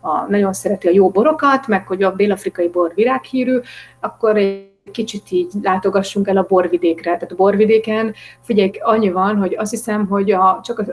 a, 0.08 0.26
nagyon 0.28 0.54
szereti 0.54 0.88
a 0.88 0.92
jó 0.92 1.10
borokat, 1.10 1.68
meg 1.68 1.88
hogy 1.88 2.04
a 2.04 2.12
dél-afrikai 2.12 2.70
bor 2.70 2.92
virághírű, 2.96 3.60
akkor 4.00 4.38
egy 4.38 4.68
kicsit 4.92 5.32
így 5.32 5.52
látogassunk 5.62 6.28
el 6.28 6.38
a 6.38 6.46
borvidékre. 6.48 7.14
Tehát 7.14 7.32
a 7.32 7.36
borvidéken, 7.36 8.14
figyelj, 8.42 8.72
annyi 8.80 9.12
van, 9.12 9.38
hogy 9.38 9.56
azt 9.56 9.72
hiszem, 9.72 10.08
hogy 10.08 10.32
a, 10.32 10.60
csak 10.64 10.80
a, 10.80 10.84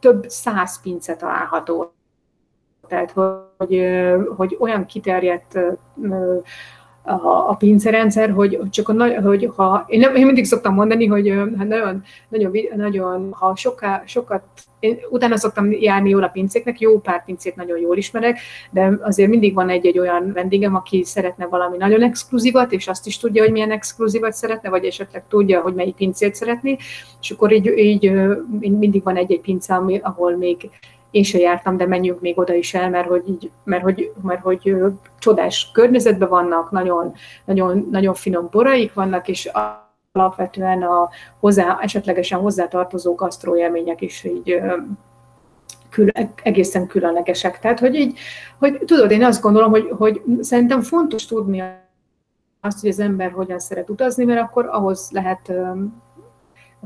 több 0.00 0.24
száz 0.28 0.80
pince 0.80 1.16
található 1.16 1.92
tehát, 2.88 3.14
hogy, 3.56 3.82
hogy 4.36 4.56
olyan 4.60 4.86
kiterjedt 4.86 5.58
a, 7.08 7.48
a 7.50 7.54
pincerendszer, 7.54 8.30
hogy 8.30 8.58
csak 8.70 8.88
a, 8.88 9.20
hogy 9.22 9.50
ha, 9.56 9.84
én, 9.86 10.00
nem, 10.00 10.16
én 10.16 10.26
mindig 10.26 10.44
szoktam 10.44 10.74
mondani, 10.74 11.06
hogy 11.06 11.28
hát 11.28 11.68
nagyon, 11.68 12.04
nagyon, 12.28 12.52
nagyon, 12.76 13.28
ha 13.32 13.56
soká, 13.56 14.02
sokat, 14.06 14.42
én 14.80 14.98
utána 15.10 15.36
szoktam 15.36 15.72
járni 15.72 16.08
jól 16.08 16.22
a 16.22 16.28
pincéknek, 16.28 16.80
jó 16.80 17.00
pár 17.00 17.24
pincét 17.24 17.56
nagyon 17.56 17.78
jól 17.78 17.96
ismerek, 17.96 18.38
de 18.70 18.98
azért 19.02 19.30
mindig 19.30 19.54
van 19.54 19.68
egy-egy 19.68 19.98
olyan 19.98 20.32
vendégem, 20.32 20.74
aki 20.74 21.04
szeretne 21.04 21.46
valami 21.46 21.76
nagyon 21.76 22.02
exkluzívat, 22.02 22.72
és 22.72 22.88
azt 22.88 23.06
is 23.06 23.18
tudja, 23.18 23.42
hogy 23.42 23.52
milyen 23.52 23.70
exkluzívat 23.70 24.32
szeretne, 24.32 24.68
vagy 24.68 24.84
esetleg 24.84 25.24
tudja, 25.28 25.60
hogy 25.60 25.74
melyik 25.74 25.94
pincét 25.94 26.34
szeretné, 26.34 26.76
és 27.20 27.30
akkor 27.30 27.52
így, 27.52 27.66
így 27.76 28.12
mindig 28.60 29.02
van 29.02 29.16
egy-egy 29.16 29.40
pince, 29.40 29.82
ahol 30.02 30.36
még 30.36 30.70
én 31.10 31.22
se 31.22 31.38
jártam, 31.38 31.76
de 31.76 31.86
menjünk 31.86 32.20
még 32.20 32.38
oda 32.38 32.54
is 32.54 32.74
el, 32.74 32.90
mert 32.90 33.08
hogy, 33.08 33.28
így, 33.28 33.50
mert 33.64 33.82
hogy, 33.82 34.12
mert 34.22 34.40
hogy 34.40 34.76
csodás 35.18 35.70
környezetben 35.72 36.28
vannak, 36.28 36.70
nagyon, 36.70 37.14
nagyon, 37.44 37.88
nagyon 37.90 38.14
finom 38.14 38.48
boraik 38.50 38.94
vannak, 38.94 39.28
és 39.28 39.50
alapvetően 40.12 40.82
a 40.82 41.08
hozzá, 41.40 41.78
esetlegesen 41.80 42.40
hozzátartozó 42.40 43.14
gasztróélmények 43.14 44.00
is 44.00 44.24
így 44.24 44.60
kül, 45.90 46.08
egészen 46.42 46.86
különlegesek. 46.86 47.58
Tehát, 47.60 47.78
hogy 47.78 47.94
így, 47.94 48.18
hogy 48.58 48.78
tudod, 48.86 49.10
én 49.10 49.24
azt 49.24 49.42
gondolom, 49.42 49.70
hogy, 49.70 49.88
hogy 49.96 50.22
szerintem 50.40 50.82
fontos 50.82 51.26
tudni 51.26 51.62
azt, 52.60 52.80
hogy 52.80 52.90
az 52.90 52.98
ember 52.98 53.30
hogyan 53.30 53.58
szeret 53.58 53.90
utazni, 53.90 54.24
mert 54.24 54.40
akkor 54.40 54.66
ahhoz 54.66 55.08
lehet 55.10 55.52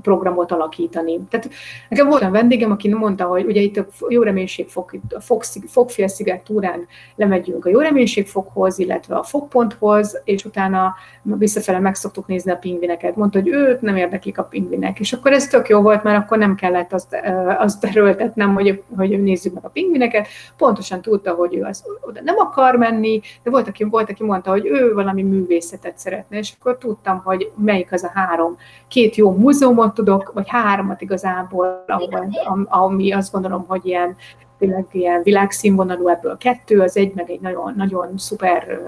programot 0.02 0.52
alakítani. 0.52 1.20
Tehát 1.30 1.50
nekem 1.88 2.08
volt 2.08 2.20
olyan 2.20 2.32
vendégem, 2.32 2.70
aki 2.70 2.94
mondta, 2.94 3.24
hogy 3.24 3.44
ugye 3.44 3.60
itt 3.60 3.76
a 3.76 3.86
jó 4.08 4.22
reménység 4.22 4.68
fog, 4.68 4.90
a 5.08 5.20
fog, 5.20 5.42
fogfélsziget 5.66 6.40
túrán 6.40 6.86
lemegyünk 7.16 7.64
a 7.64 7.68
jó 7.68 7.78
reménység 7.78 8.26
foghoz, 8.26 8.78
illetve 8.78 9.16
a 9.16 9.22
fogponthoz, 9.22 10.20
és 10.24 10.44
utána 10.44 10.94
visszafele 11.22 11.78
meg 11.78 11.94
szoktuk 11.94 12.26
nézni 12.26 12.50
a 12.50 12.56
pingvineket. 12.56 13.16
Mondta, 13.16 13.38
hogy 13.38 13.48
őt 13.48 13.80
nem 13.80 13.96
érdeklik 13.96 14.38
a 14.38 14.42
pingvinek. 14.42 15.00
És 15.00 15.12
akkor 15.12 15.32
ez 15.32 15.48
tök 15.48 15.68
jó 15.68 15.80
volt, 15.80 16.02
mert 16.02 16.24
akkor 16.24 16.38
nem 16.38 16.54
kellett 16.54 16.92
azt, 16.92 17.16
azt 17.58 17.84
erőltetnem, 17.84 18.54
hogy, 18.54 18.82
hogy 18.96 19.22
nézzük 19.22 19.54
meg 19.54 19.64
a 19.64 19.68
pingvineket. 19.68 20.26
Pontosan 20.56 21.00
tudta, 21.00 21.32
hogy 21.32 21.54
ő 21.54 21.62
az, 21.62 21.84
oda 22.00 22.20
nem 22.24 22.36
akar 22.38 22.76
menni, 22.76 23.20
de 23.42 23.50
volt 23.50 23.68
aki, 23.68 23.84
volt, 23.84 24.10
aki 24.10 24.24
mondta, 24.24 24.50
hogy 24.50 24.66
ő 24.66 24.94
valami 24.94 25.22
művészetet 25.22 25.98
szeretne, 25.98 26.38
és 26.38 26.52
akkor 26.58 26.78
tudtam, 26.78 27.20
hogy 27.24 27.50
melyik 27.56 27.92
az 27.92 28.02
a 28.02 28.10
három. 28.14 28.56
Két 28.88 29.16
jó 29.16 29.30
múzeum 29.30 29.78
háromot 29.82 29.94
tudok, 29.94 30.32
vagy 30.34 30.48
háromat 30.48 31.00
igazából, 31.00 31.84
ahol, 31.86 32.28
ami 32.68 33.12
azt 33.12 33.32
gondolom, 33.32 33.64
hogy 33.66 33.86
ilyen 33.86 34.16
tényleg 34.58 34.86
ilyen 34.92 35.22
világszínvonalú, 35.22 36.08
ebből 36.08 36.36
kettő, 36.36 36.80
az 36.80 36.96
egy, 36.96 37.14
meg 37.14 37.30
egy 37.30 37.40
nagyon, 37.40 37.72
nagyon 37.76 38.18
szuper 38.18 38.80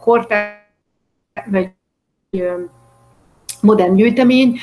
kortár, 0.00 0.62
vagy 1.50 1.72
modern 3.60 3.94
gyűjtemény, 3.94 4.58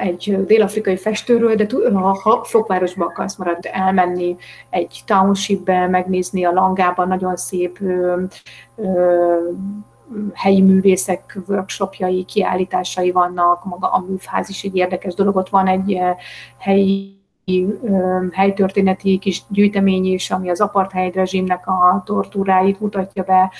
egy 0.00 0.44
dél-afrikai 0.46 0.96
festőről, 0.96 1.54
de 1.54 1.66
ha 1.92 2.44
Fokvárosba 2.44 3.04
akarsz 3.04 3.36
marad 3.36 3.58
elmenni 3.72 4.36
egy 4.70 5.02
townshipbe, 5.06 5.86
megnézni 5.86 6.44
a 6.44 6.52
langában 6.52 7.08
nagyon 7.08 7.36
szép 7.36 7.78
helyi 10.32 10.60
művészek 10.60 11.38
workshopjai, 11.48 12.24
kiállításai 12.24 13.10
vannak, 13.10 13.64
maga 13.64 13.86
a 13.86 14.04
műfáz 14.08 14.48
is 14.48 14.62
egy 14.62 14.76
érdekes 14.76 15.14
dolog, 15.14 15.36
ott 15.36 15.48
van 15.48 15.66
egy 15.66 15.92
eh, 15.92 16.16
helyi 16.58 17.14
helytörténeti 18.32 19.18
kis 19.18 19.42
gyűjtemény 19.48 20.04
is, 20.04 20.30
ami 20.30 20.48
az 20.50 20.60
apartheid 20.60 21.14
rezsimnek 21.14 21.66
a 21.66 22.02
tortúráit 22.06 22.80
mutatja 22.80 23.22
be, 23.22 23.52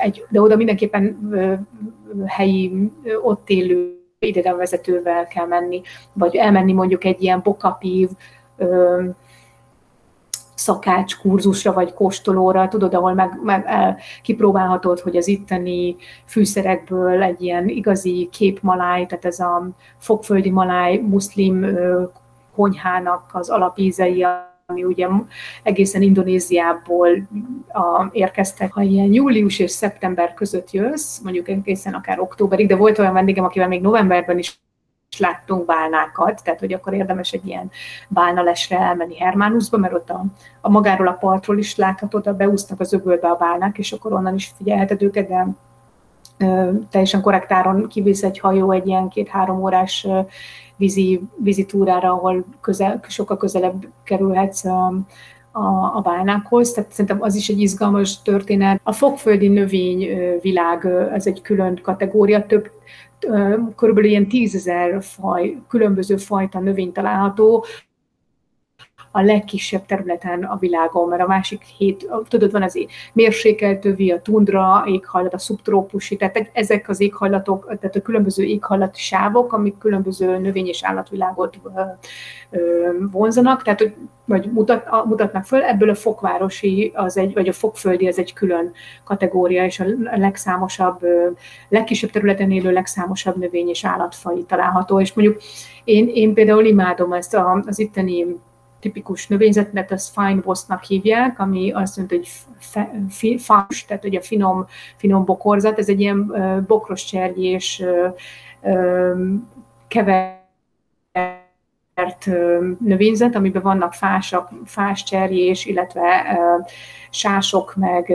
egy, 0.00 0.24
de 0.28 0.40
oda 0.40 0.56
mindenképpen 0.56 1.18
helyi, 2.26 2.90
ott 3.22 3.48
élő 3.50 3.98
idegenvezetővel 4.18 5.26
kell 5.26 5.46
menni, 5.46 5.82
vagy 6.12 6.36
elmenni 6.36 6.72
mondjuk 6.72 7.04
egy 7.04 7.22
ilyen 7.22 7.40
bokapív 7.42 8.08
szakács 10.54 11.16
kurzusra 11.16 11.72
vagy 11.72 11.94
kóstolóra, 11.94 12.68
tudod, 12.68 12.94
ahol 12.94 13.14
meg, 13.14 13.40
meg 13.42 13.64
el, 13.66 13.96
kipróbálhatod, 14.22 15.00
hogy 15.00 15.16
az 15.16 15.28
itteni 15.28 15.96
fűszerekből 16.26 17.22
egy 17.22 17.42
ilyen 17.42 17.68
igazi 17.68 18.28
képmaláj, 18.32 19.06
tehát 19.06 19.24
ez 19.24 19.40
a 19.40 19.68
fogföldi 19.98 20.50
maláj 20.50 20.96
muszlim 20.96 21.66
konyhának 22.54 23.30
az 23.32 23.50
alapízei, 23.50 24.26
ami 24.66 24.84
ugye 24.84 25.08
egészen 25.62 26.02
Indonéziából 26.02 27.08
a, 27.72 28.08
érkeztek. 28.12 28.72
Ha 28.72 28.82
ilyen 28.82 29.12
július 29.12 29.58
és 29.58 29.70
szeptember 29.70 30.34
között 30.34 30.70
jössz, 30.70 31.18
mondjuk 31.18 31.48
egészen 31.48 31.94
akár 31.94 32.20
októberig, 32.20 32.68
de 32.68 32.76
volt 32.76 32.98
olyan 32.98 33.12
vendégem, 33.12 33.44
akivel 33.44 33.68
még 33.68 33.80
novemberben 33.80 34.38
is 34.38 34.58
láttunk 35.18 35.64
bálnákat, 35.64 36.42
tehát 36.44 36.60
hogy 36.60 36.72
akkor 36.72 36.94
érdemes 36.94 37.32
egy 37.32 37.46
ilyen 37.46 37.70
bálnalesre 38.08 38.78
elmenni 38.78 39.18
Hermánuszba, 39.18 39.76
mert 39.76 39.94
ott 39.94 40.10
a, 40.10 40.24
a 40.60 40.70
magáról 40.70 41.06
a 41.06 41.12
partról 41.12 41.58
is 41.58 41.76
láthatod, 41.76 42.26
a 42.26 42.36
beúsznak 42.36 42.80
az 42.80 42.92
öbölbe 42.92 43.28
a 43.28 43.36
bálnák, 43.36 43.78
és 43.78 43.92
akkor 43.92 44.12
onnan 44.12 44.34
is 44.34 44.54
figyelheted 44.56 45.02
őket, 45.02 45.28
de 45.28 45.46
ö, 46.38 46.70
teljesen 46.90 47.20
korrektáron 47.20 47.88
kivisz 47.88 48.22
egy 48.22 48.38
hajó 48.38 48.70
egy 48.70 48.86
ilyen 48.86 49.08
két-három 49.08 49.62
órás 49.62 50.04
ö, 50.04 50.20
vízi, 50.76 51.20
vízi 51.36 51.64
túrára, 51.66 52.12
ahol 52.12 52.44
közel, 52.60 53.00
sokkal 53.08 53.36
közelebb 53.36 53.86
kerülhetsz 54.04 54.64
a, 54.64 54.86
a, 55.52 55.96
a 55.96 56.00
bálnákhoz, 56.02 56.72
tehát 56.72 56.90
szerintem 56.90 57.22
az 57.22 57.34
is 57.34 57.48
egy 57.48 57.60
izgalmas 57.60 58.22
történet. 58.22 58.80
A 58.82 58.92
fogföldi 58.92 59.48
növényvilág, 59.48 60.86
ez 61.12 61.26
egy 61.26 61.40
külön 61.42 61.80
kategória, 61.82 62.46
több 62.46 62.70
körülbelül 63.76 64.10
ilyen 64.10 64.28
tízezer 64.28 65.02
faj, 65.02 65.56
különböző 65.68 66.16
fajta 66.16 66.60
növény 66.60 66.92
található, 66.92 67.64
a 69.16 69.22
legkisebb 69.22 69.86
területen 69.86 70.42
a 70.42 70.56
világon, 70.56 71.08
mert 71.08 71.22
a 71.22 71.26
másik 71.26 71.62
hét, 71.62 72.08
tudod, 72.28 72.50
van 72.50 72.62
az 72.62 72.78
mérsékelt 73.12 73.84
övi, 73.84 74.10
a 74.10 74.22
tundra 74.22 74.84
éghajlat, 74.86 75.34
a 75.34 75.38
szubtrópusi, 75.38 76.16
tehát 76.16 76.50
ezek 76.52 76.88
az 76.88 77.00
éghajlatok, 77.00 77.66
tehát 77.80 77.96
a 77.96 78.02
különböző 78.02 78.44
éghajlati 78.44 79.00
sávok, 79.00 79.52
amik 79.52 79.78
különböző 79.78 80.38
növény- 80.38 80.68
és 80.68 80.84
állatvilágot 80.84 81.58
vonzanak, 83.10 83.62
tehát 83.62 83.80
hogy 83.80 83.94
vagy 84.24 84.50
mutat, 84.52 85.04
mutatnak 85.04 85.44
föl, 85.44 85.62
ebből 85.62 85.88
a 85.88 85.94
fokvárosi, 85.94 86.92
az 86.94 87.16
egy, 87.16 87.32
vagy 87.34 87.48
a 87.48 87.52
fokföldi, 87.52 88.08
az 88.08 88.18
egy 88.18 88.32
külön 88.32 88.72
kategória, 89.04 89.64
és 89.64 89.80
a 89.80 89.84
legszámosabb, 90.14 91.00
legkisebb 91.68 92.10
területen 92.10 92.50
élő 92.50 92.72
legszámosabb 92.72 93.36
növény 93.36 93.68
és 93.68 93.84
állatfaj 93.84 94.44
található, 94.46 95.00
és 95.00 95.12
mondjuk 95.12 95.42
én, 95.84 96.08
én 96.14 96.34
például 96.34 96.64
imádom 96.64 97.12
ezt 97.12 97.36
az 97.66 97.78
itteni 97.78 98.26
tipikus 98.84 99.26
növényzetet, 99.26 99.92
az 99.92 100.12
fine 100.14 100.40
bossnak 100.40 100.84
hívják, 100.84 101.38
ami 101.38 101.72
azt 101.72 101.96
mondja, 101.96 102.16
hogy 102.16 102.28
fás, 103.40 103.84
tehát 103.84 104.02
hogy 104.02 104.16
a 104.16 104.22
finom, 104.22 104.66
finom 104.96 105.24
bokorzat, 105.24 105.78
ez 105.78 105.88
egy 105.88 106.00
ilyen 106.00 106.32
bokros 106.66 107.04
cserjés 107.04 107.82
kevert 109.88 110.54
növényzet, 112.78 113.34
amiben 113.34 113.62
vannak 113.62 113.92
fásak, 113.92 114.50
fás 114.64 115.02
cserjés, 115.02 115.64
illetve 115.64 116.38
sások, 117.10 117.74
meg, 117.76 118.12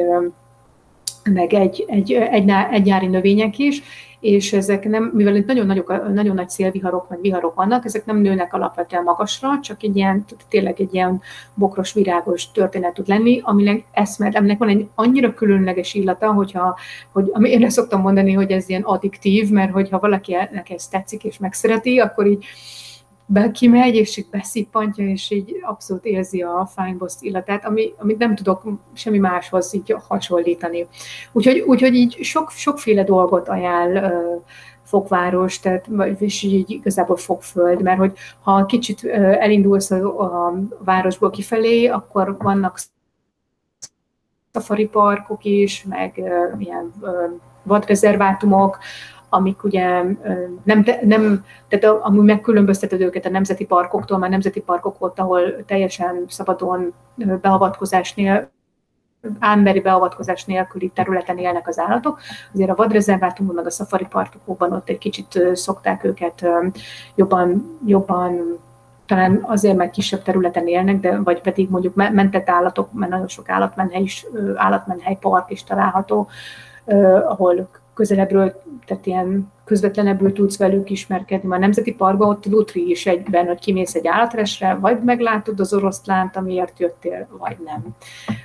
meg 1.23 1.53
egy, 1.53 1.85
egy, 1.87 2.13
egy, 2.13 2.49
egy 2.51 2.83
nyári 2.83 3.07
növények 3.07 3.57
is, 3.57 3.81
és 4.19 4.53
ezek 4.53 4.83
nem, 4.83 5.11
mivel 5.13 5.35
itt 5.35 5.45
nagyon, 5.45 5.65
nagyok, 5.65 6.13
nagyon 6.13 6.35
nagy 6.35 6.49
szélviharok, 6.49 7.09
meg 7.09 7.21
viharok 7.21 7.55
vannak, 7.55 7.85
ezek 7.85 8.05
nem 8.05 8.17
nőnek 8.17 8.53
alapvetően 8.53 9.03
magasra, 9.03 9.59
csak 9.61 9.83
egy 9.83 9.95
ilyen, 9.95 10.25
tényleg 10.49 10.81
egy 10.81 10.93
ilyen 10.93 11.21
bokros, 11.53 11.93
virágos 11.93 12.51
történet 12.51 12.93
tud 12.93 13.07
lenni, 13.07 13.41
aminek 13.43 13.83
eszmed, 13.91 14.35
aminek 14.35 14.57
van 14.57 14.69
egy 14.69 14.87
annyira 14.95 15.33
különleges 15.33 15.93
illata, 15.93 16.31
hogyha, 16.31 16.77
hogy 17.11 17.29
ami 17.33 17.49
én 17.49 17.69
szoktam 17.69 18.01
mondani, 18.01 18.33
hogy 18.33 18.51
ez 18.51 18.69
ilyen 18.69 18.81
addiktív, 18.81 19.49
mert 19.49 19.71
hogyha 19.71 19.99
valakinek 19.99 20.69
ez 20.69 20.87
tetszik 20.87 21.23
és 21.23 21.37
megszereti, 21.37 21.99
akkor 21.99 22.27
így 22.27 22.45
be, 23.31 23.51
kimegy, 23.51 23.95
és 23.95 24.17
így 24.17 24.27
beszippantja, 24.31 25.07
és 25.07 25.31
így 25.31 25.55
abszolút 25.61 26.05
érzi 26.05 26.41
a 26.41 26.69
fine 26.75 26.95
boss 26.97 27.13
illatát, 27.19 27.65
ami, 27.65 27.93
amit 27.97 28.17
nem 28.17 28.35
tudok 28.35 28.63
semmi 28.93 29.17
máshoz 29.17 29.73
így 29.73 29.95
hasonlítani. 30.07 30.87
Úgyhogy, 31.31 31.59
úgyhogy 31.59 31.95
így 31.95 32.17
sok, 32.21 32.49
sokféle 32.51 33.03
dolgot 33.03 33.47
ajánl 33.47 33.95
uh, 33.95 34.43
fokváros, 34.83 35.59
tehát, 35.59 35.87
és 36.19 36.41
így 36.41 36.69
igazából 36.69 37.17
fogföld, 37.17 37.81
mert 37.81 37.99
hogy 37.99 38.13
ha 38.41 38.65
kicsit 38.65 39.03
elindulsz 39.39 39.91
a, 39.91 40.21
a 40.47 40.53
városból 40.79 41.29
kifelé, 41.29 41.85
akkor 41.87 42.37
vannak 42.37 42.79
safari 44.53 44.87
parkok 44.87 45.43
is, 45.43 45.83
meg 45.83 46.13
uh, 46.15 46.61
ilyen 46.61 46.93
uh, 46.99 47.09
vadrezervátumok, 47.63 48.79
amik 49.29 49.63
ugye 49.63 50.03
nem, 50.63 50.85
nem 51.03 51.45
tehát 51.67 51.85
amúgy 52.01 52.25
megkülönbözteted 52.25 53.01
őket 53.01 53.25
a 53.25 53.29
nemzeti 53.29 53.65
parkoktól, 53.65 54.17
már 54.17 54.29
nemzeti 54.29 54.61
parkok 54.61 54.97
volt, 54.97 55.19
ahol 55.19 55.65
teljesen 55.65 56.25
szabadon 56.27 56.93
beavatkozásnél 57.41 58.49
ámberi 59.39 59.79
beavatkozás 59.79 60.45
nélküli 60.45 60.91
területen 60.95 61.37
élnek 61.37 61.67
az 61.67 61.79
állatok. 61.79 62.19
Azért 62.53 62.69
a 62.69 62.75
vadrezervátumban, 62.75 63.55
meg 63.55 63.65
a 63.65 63.71
szafari 63.71 64.07
parkokban 64.09 64.71
ott 64.71 64.89
egy 64.89 64.97
kicsit 64.97 65.41
szokták 65.53 66.03
őket 66.03 66.45
jobban, 67.15 67.79
jobban 67.85 68.59
talán 69.05 69.43
azért, 69.47 69.75
mert 69.75 69.91
kisebb 69.91 70.21
területen 70.21 70.67
élnek, 70.67 70.99
de 70.99 71.19
vagy 71.21 71.41
pedig 71.41 71.69
mondjuk 71.69 71.95
mentett 71.95 72.49
állatok, 72.49 72.93
mert 72.93 73.11
nagyon 73.11 73.27
sok 73.27 73.49
állatmenhely 73.49 74.01
is, 74.01 74.25
állatmenhely 74.55 75.17
park 75.21 75.51
is 75.51 75.63
található, 75.63 76.27
ahol 77.27 77.69
közelebbről, 77.99 78.61
tehát 78.85 79.05
ilyen 79.05 79.51
közvetlenebbül 79.63 80.33
tudsz 80.33 80.57
velük 80.57 80.89
ismerkedni. 80.89 81.47
Már 81.47 81.57
a 81.57 81.61
Nemzeti 81.61 81.93
Parkban 81.93 82.29
ott 82.29 82.45
Lutri 82.45 82.89
is 82.89 83.05
egyben, 83.05 83.45
hogy 83.45 83.59
kimész 83.59 83.95
egy 83.95 84.07
állatresre, 84.07 84.75
vagy 84.75 84.99
meglátod 85.03 85.59
az 85.59 85.73
oroszlánt, 85.73 86.35
amiért 86.35 86.79
jöttél, 86.79 87.27
vagy 87.37 87.57
nem. 87.65 87.85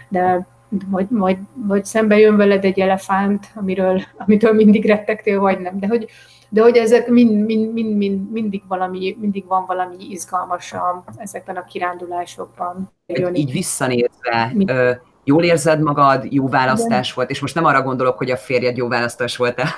De 0.08 0.46
vagy, 0.90 1.06
vagy, 1.10 1.36
vagy 1.54 1.84
szembe 1.84 2.18
jön 2.18 2.36
veled 2.36 2.64
egy 2.64 2.80
elefánt, 2.80 3.46
amiről, 3.54 4.02
amitől 4.16 4.52
mindig 4.52 4.84
rettegtél, 4.86 5.40
vagy 5.40 5.60
nem. 5.60 5.78
De 5.78 5.86
hogy, 5.86 6.06
de 6.48 6.62
hogy 6.62 6.76
ezek 6.76 7.08
mind, 7.08 7.44
mind, 7.44 7.72
mind, 7.72 7.96
mind, 7.96 8.30
mindig, 8.30 8.62
valami, 8.68 9.16
mindig 9.20 9.46
van 9.46 9.64
valami 9.66 9.96
izgalmas 10.10 10.72
a, 10.72 11.04
ezekben 11.16 11.56
a 11.56 11.64
kirándulásokban. 11.64 12.90
Így 13.32 13.52
visszanézve, 13.52 14.52
ö, 14.66 14.90
jól 15.24 15.42
érzed 15.42 15.80
magad, 15.80 16.32
jó 16.32 16.48
választás 16.48 17.04
Igen. 17.06 17.12
volt, 17.14 17.30
és 17.30 17.40
most 17.40 17.54
nem 17.54 17.64
arra 17.64 17.82
gondolok, 17.82 18.18
hogy 18.18 18.30
a 18.30 18.36
férjed 18.36 18.76
jó 18.76 18.88
választás 18.88 19.36
volt-e, 19.36 19.68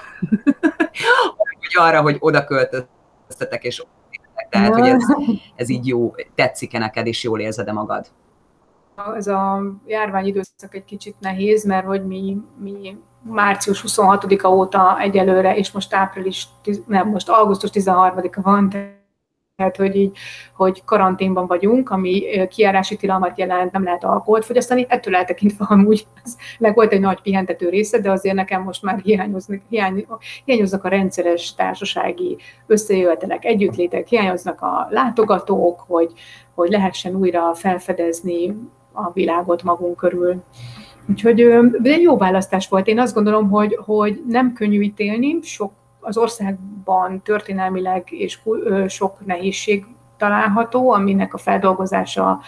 hogy 1.37 1.75
arra, 1.87 2.01
hogy 2.01 2.17
oda 2.21 2.45
költöztetek, 2.45 3.65
és 3.65 3.83
tehát, 4.51 4.75
hogy 4.75 4.89
ez, 4.89 5.03
ez 5.57 5.69
így 5.69 5.87
jó, 5.87 6.15
tetszik-e 6.35 6.79
neked, 6.79 7.07
és 7.07 7.23
jól 7.23 7.41
érzed-e 7.41 7.73
magad? 7.73 8.07
Ez 9.17 9.27
a 9.27 9.63
járványidőszak 9.87 10.75
egy 10.75 10.85
kicsit 10.85 11.15
nehéz, 11.21 11.65
mert 11.65 11.87
hogy 11.87 12.07
mi, 12.07 12.37
mi 12.59 12.97
március 13.23 13.85
26-a 13.87 14.49
óta 14.49 15.01
egyelőre, 15.01 15.57
és 15.57 15.71
most 15.71 15.95
április, 15.95 16.49
nem, 16.87 17.09
most 17.09 17.29
augusztus 17.29 17.71
13-a 17.73 18.41
van, 18.41 18.69
tehát 18.69 19.06
hogy 19.77 19.97
így, 19.97 20.17
hogy 20.53 20.83
karanténban 20.85 21.47
vagyunk, 21.47 21.91
ami 21.91 22.25
kiárási 22.49 22.97
tilalmat 22.97 23.39
jelent, 23.39 23.73
nem 23.73 23.85
lehet 23.85 24.05
alkoholt 24.05 24.45
fogyasztani, 24.45 24.87
ettől 24.89 25.15
eltekintve 25.15 25.65
amúgy 25.69 26.07
meg 26.59 26.75
volt 26.75 26.93
egy 26.93 27.01
nagy 27.01 27.21
pihentető 27.21 27.69
része, 27.69 27.99
de 27.99 28.11
azért 28.11 28.35
nekem 28.35 28.63
most 28.63 28.83
már 28.83 29.01
hiányoznak, 29.05 29.61
hiány, 29.69 30.07
hiányoznak 30.45 30.85
a 30.85 30.89
rendszeres 30.89 31.55
társasági 31.55 32.37
összejövetelek, 32.67 33.45
együttlétek, 33.45 34.07
hiányoznak 34.07 34.61
a 34.61 34.87
látogatók, 34.91 35.85
hogy, 35.87 36.13
hogy 36.55 36.71
lehessen 36.71 37.15
újra 37.15 37.55
felfedezni 37.55 38.57
a 38.93 39.13
világot 39.13 39.63
magunk 39.63 39.97
körül. 39.97 40.43
Úgyhogy 41.09 41.47
de 41.81 41.97
jó 41.97 42.17
választás 42.17 42.69
volt. 42.69 42.87
Én 42.87 43.01
azt 43.01 43.15
gondolom, 43.15 43.51
hogy, 43.51 43.79
hogy 43.85 44.23
nem 44.29 44.53
könnyű 44.53 44.81
ítélni, 44.81 45.39
sok 45.43 45.73
az 46.07 46.17
országban 46.17 47.23
történelmileg 47.23 48.07
és 48.11 48.39
sok 48.89 49.27
nehézség 49.27 49.87
található, 50.17 50.93
aminek 50.93 51.35
a 51.35 51.39
feldolgozása 51.39 52.41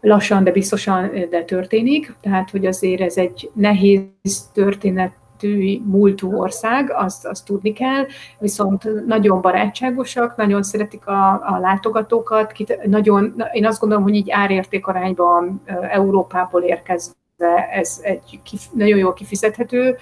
lassan, 0.00 0.44
de 0.44 0.52
biztosan 0.52 1.10
de 1.30 1.44
történik. 1.44 2.14
Tehát, 2.20 2.50
hogy 2.50 2.66
azért 2.66 3.00
ez 3.00 3.16
egy 3.16 3.50
nehéz 3.52 4.48
történetű 4.52 5.80
múltú 5.84 6.38
ország, 6.38 6.92
azt, 6.92 7.26
azt 7.26 7.44
tudni 7.44 7.72
kell, 7.72 8.04
viszont 8.38 9.06
nagyon 9.06 9.40
barátságosak, 9.40 10.36
nagyon 10.36 10.62
szeretik 10.62 11.06
a, 11.06 11.32
a 11.32 11.58
látogatókat, 11.60 12.52
nagyon, 12.84 13.44
én 13.52 13.66
azt 13.66 13.80
gondolom, 13.80 14.04
hogy 14.04 14.14
így 14.14 14.30
árérték 14.30 14.86
arányban 14.86 15.62
Európából 15.90 16.62
érkezve 16.62 17.68
ez 17.72 17.98
egy 18.02 18.40
kif, 18.42 18.62
nagyon 18.72 18.98
jól 18.98 19.12
kifizethető 19.12 19.96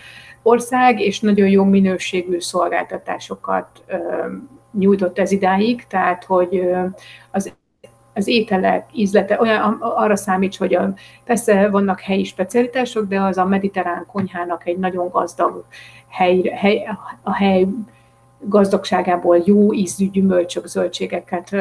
ország, 0.48 1.00
és 1.00 1.20
nagyon 1.20 1.48
jó 1.48 1.64
minőségű 1.64 2.40
szolgáltatásokat 2.40 3.66
nyújtott 4.72 5.18
ez 5.18 5.30
idáig, 5.30 5.87
tehát 5.87 6.24
hogy 6.24 6.70
az 7.30 7.52
az 8.18 8.26
ételek 8.26 8.88
ízlete, 8.92 9.40
olyan, 9.40 9.76
arra 9.80 10.16
számíts, 10.16 10.58
hogy 10.58 10.74
a, 10.74 10.94
persze 11.24 11.68
vannak 11.68 12.00
helyi 12.00 12.24
specialitások, 12.24 13.08
de 13.08 13.20
az 13.20 13.37
a 13.37 13.44
mediterrán 13.44 14.06
konyhának 14.06 14.66
egy 14.66 14.78
nagyon 14.78 15.08
gazdag 15.08 15.64
hely, 16.08 16.40
hely 16.40 16.88
a 17.22 17.34
hely 17.34 17.66
gazdagságából 18.40 19.42
jó 19.44 19.72
ízű 19.74 20.11
gyümölcsök, 20.11 20.66
zöldségeket 20.66 21.56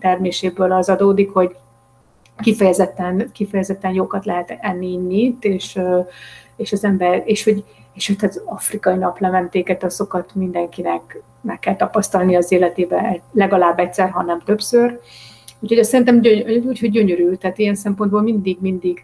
terméséből 0.00 0.72
az 0.72 0.88
adódik, 0.88 1.30
hogy 1.30 1.56
kifejezetten, 2.36 3.30
kifejezetten 3.32 3.92
jókat 3.92 4.24
lehet 4.24 4.58
enni, 4.60 4.92
inni, 4.92 5.36
és, 5.40 5.80
és 6.56 6.72
az 6.72 6.84
ember, 6.84 7.22
és 7.24 7.44
hogy 7.44 7.64
és 7.94 8.06
hogy 8.06 8.28
az 8.28 8.42
afrikai 8.44 8.96
naplementéket, 8.96 9.84
azokat 9.84 10.34
mindenkinek 10.34 11.22
meg 11.40 11.58
kell 11.58 11.76
tapasztalni 11.76 12.36
az 12.36 12.52
életébe 12.52 13.20
legalább 13.32 13.78
egyszer, 13.78 14.10
ha 14.10 14.22
nem 14.22 14.40
többször. 14.40 15.00
Úgyhogy 15.60 15.78
azt 15.78 15.90
szerintem 15.90 16.20
gyöny- 16.20 16.66
úgy, 16.66 16.78
hogy 16.78 16.90
gyönyörű, 16.90 17.34
tehát 17.34 17.58
ilyen 17.58 17.74
szempontból 17.74 18.22
mindig, 18.22 18.58
mindig, 18.60 19.02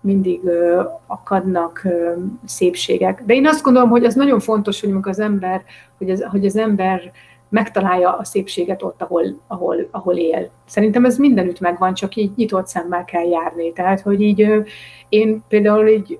mindig 0.00 0.44
ö, 0.44 0.82
akadnak 1.06 1.80
ö, 1.84 2.12
szépségek. 2.46 3.22
De 3.26 3.34
én 3.34 3.46
azt 3.46 3.62
gondolom, 3.62 3.88
hogy 3.90 4.04
az 4.04 4.14
nagyon 4.14 4.40
fontos, 4.40 4.80
hogy 4.80 4.92
az 5.02 5.18
ember, 5.18 5.62
hogy 5.98 6.10
az, 6.10 6.22
hogy 6.30 6.46
az 6.46 6.56
ember 6.56 7.12
megtalálja 7.48 8.16
a 8.16 8.24
szépséget 8.24 8.82
ott, 8.82 9.02
ahol, 9.02 9.40
ahol, 9.46 9.88
ahol 9.90 10.16
él. 10.16 10.50
Szerintem 10.66 11.04
ez 11.04 11.18
mindenütt 11.18 11.60
megvan, 11.60 11.94
csak 11.94 12.16
így 12.16 12.30
nyitott 12.36 12.66
szemmel 12.66 13.04
kell 13.04 13.28
járni. 13.28 13.72
Tehát, 13.72 14.00
hogy 14.00 14.20
így 14.20 14.48
én 15.08 15.42
például 15.48 15.88
így 15.88 16.18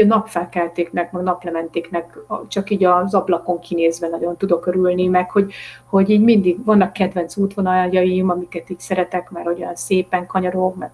a 0.00 0.06
napfelkeltéknek, 0.06 1.12
meg 1.12 1.22
naplementéknek 1.22 2.18
csak 2.48 2.70
így 2.70 2.84
az 2.84 3.14
ablakon 3.14 3.60
kinézve 3.60 4.08
nagyon 4.08 4.36
tudok 4.36 4.66
örülni, 4.66 5.06
meg 5.06 5.30
hogy, 5.30 5.52
hogy 5.84 6.10
így 6.10 6.22
mindig 6.22 6.64
vannak 6.64 6.92
kedvenc 6.92 7.36
útvonaljaim, 7.36 8.30
amiket 8.30 8.70
így 8.70 8.80
szeretek, 8.80 9.30
mert 9.30 9.46
olyan 9.46 9.74
szépen 9.74 10.26
kanyarog, 10.26 10.76
meg 10.78 10.90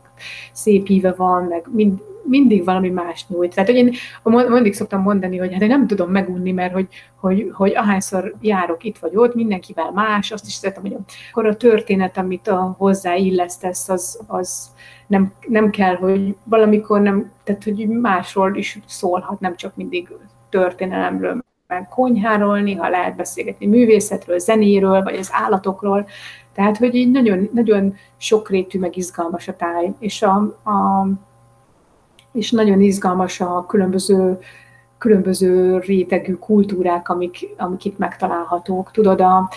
szép 0.52 0.88
íve 0.88 1.12
van, 1.12 1.44
meg 1.44 1.66
mind, 1.70 2.00
mindig 2.22 2.64
valami 2.64 2.88
más 2.88 3.26
nyújt. 3.28 3.54
Tehát, 3.54 3.68
hogy 3.70 3.78
én 3.78 3.94
mindig 4.48 4.74
szoktam 4.74 5.02
mondani, 5.02 5.38
hogy 5.38 5.52
hát 5.52 5.62
én 5.62 5.68
nem 5.68 5.86
tudom 5.86 6.10
megunni, 6.10 6.52
mert 6.52 6.72
hogy, 6.72 6.88
hogy, 7.20 7.50
hogy 7.52 7.76
ahányszor 7.76 8.34
járok 8.40 8.84
itt 8.84 8.98
vagy 8.98 9.16
ott, 9.16 9.34
mindenkivel 9.34 9.90
más, 9.90 10.30
azt 10.30 10.46
is 10.46 10.52
szeretem, 10.52 10.82
hogy 10.82 10.96
akkor 11.30 11.46
a 11.46 11.56
történet, 11.56 12.18
amit 12.18 12.48
a 12.48 12.74
hozzáillesztesz, 12.78 13.88
az, 13.88 14.20
az 14.26 14.70
nem, 15.06 15.32
nem 15.46 15.70
kell, 15.70 15.94
hogy 15.94 16.36
valamikor 16.44 17.00
nem, 17.00 17.30
tehát 17.44 17.64
hogy 17.64 17.88
másról 17.88 18.56
is 18.56 18.78
szólhat, 18.86 19.40
nem 19.40 19.56
csak 19.56 19.76
mindig 19.76 20.08
történelemről, 20.50 21.42
meg 21.66 21.88
konyháról, 21.88 22.60
néha 22.60 22.88
lehet 22.88 23.16
beszélgetni 23.16 23.66
művészetről, 23.66 24.38
zenéről, 24.38 25.02
vagy 25.02 25.16
az 25.16 25.28
állatokról. 25.32 26.08
Tehát, 26.54 26.76
hogy 26.76 26.94
így 26.94 27.10
nagyon, 27.10 27.48
nagyon 27.52 27.94
sokrétű, 28.16 28.78
meg 28.78 28.96
izgalmas 28.96 29.48
a 29.48 29.56
táj, 29.56 29.92
és, 29.98 30.22
a, 30.22 30.34
a, 30.64 31.06
és 32.32 32.50
nagyon 32.50 32.80
izgalmas 32.80 33.40
a 33.40 33.66
különböző 33.66 34.38
különböző 35.02 35.78
rétegű 35.78 36.34
kultúrák, 36.34 37.08
amik, 37.08 37.48
amik 37.56 37.84
itt 37.84 37.98
megtalálhatók. 37.98 38.90
Tudod, 38.90 39.20
a, 39.20 39.48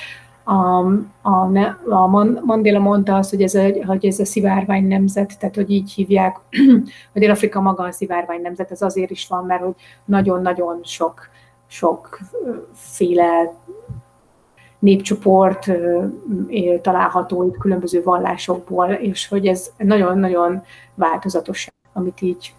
a, 0.43 0.85
a, 1.21 1.49
a 1.89 2.07
Mandela 2.45 2.79
mondta 2.79 3.15
azt, 3.15 3.29
hogy 3.29 3.41
ez, 3.41 3.55
a, 3.55 3.85
hogy 3.85 4.05
ez 4.05 4.19
a 4.19 4.25
szivárvány 4.25 4.87
nemzet, 4.87 5.39
tehát 5.39 5.55
hogy 5.55 5.69
így 5.69 5.91
hívják, 5.91 6.37
hogy 7.11 7.21
Dél-Afrika 7.21 7.61
maga 7.61 7.83
a 7.83 7.91
szivárvány 7.91 8.41
nemzet, 8.41 8.71
ez 8.71 8.81
azért 8.81 9.09
is 9.09 9.27
van, 9.27 9.45
mert 9.45 9.63
hogy 9.63 9.75
nagyon-nagyon 10.05 10.79
sok, 10.83 11.29
sokféle 11.67 13.53
népcsoport 14.79 15.71
található 16.81 17.43
itt 17.43 17.57
különböző 17.57 18.03
vallásokból, 18.03 18.87
és 18.87 19.27
hogy 19.27 19.47
ez 19.47 19.71
nagyon-nagyon 19.77 20.63
változatos, 20.95 21.67
amit 21.93 22.21
így, 22.21 22.53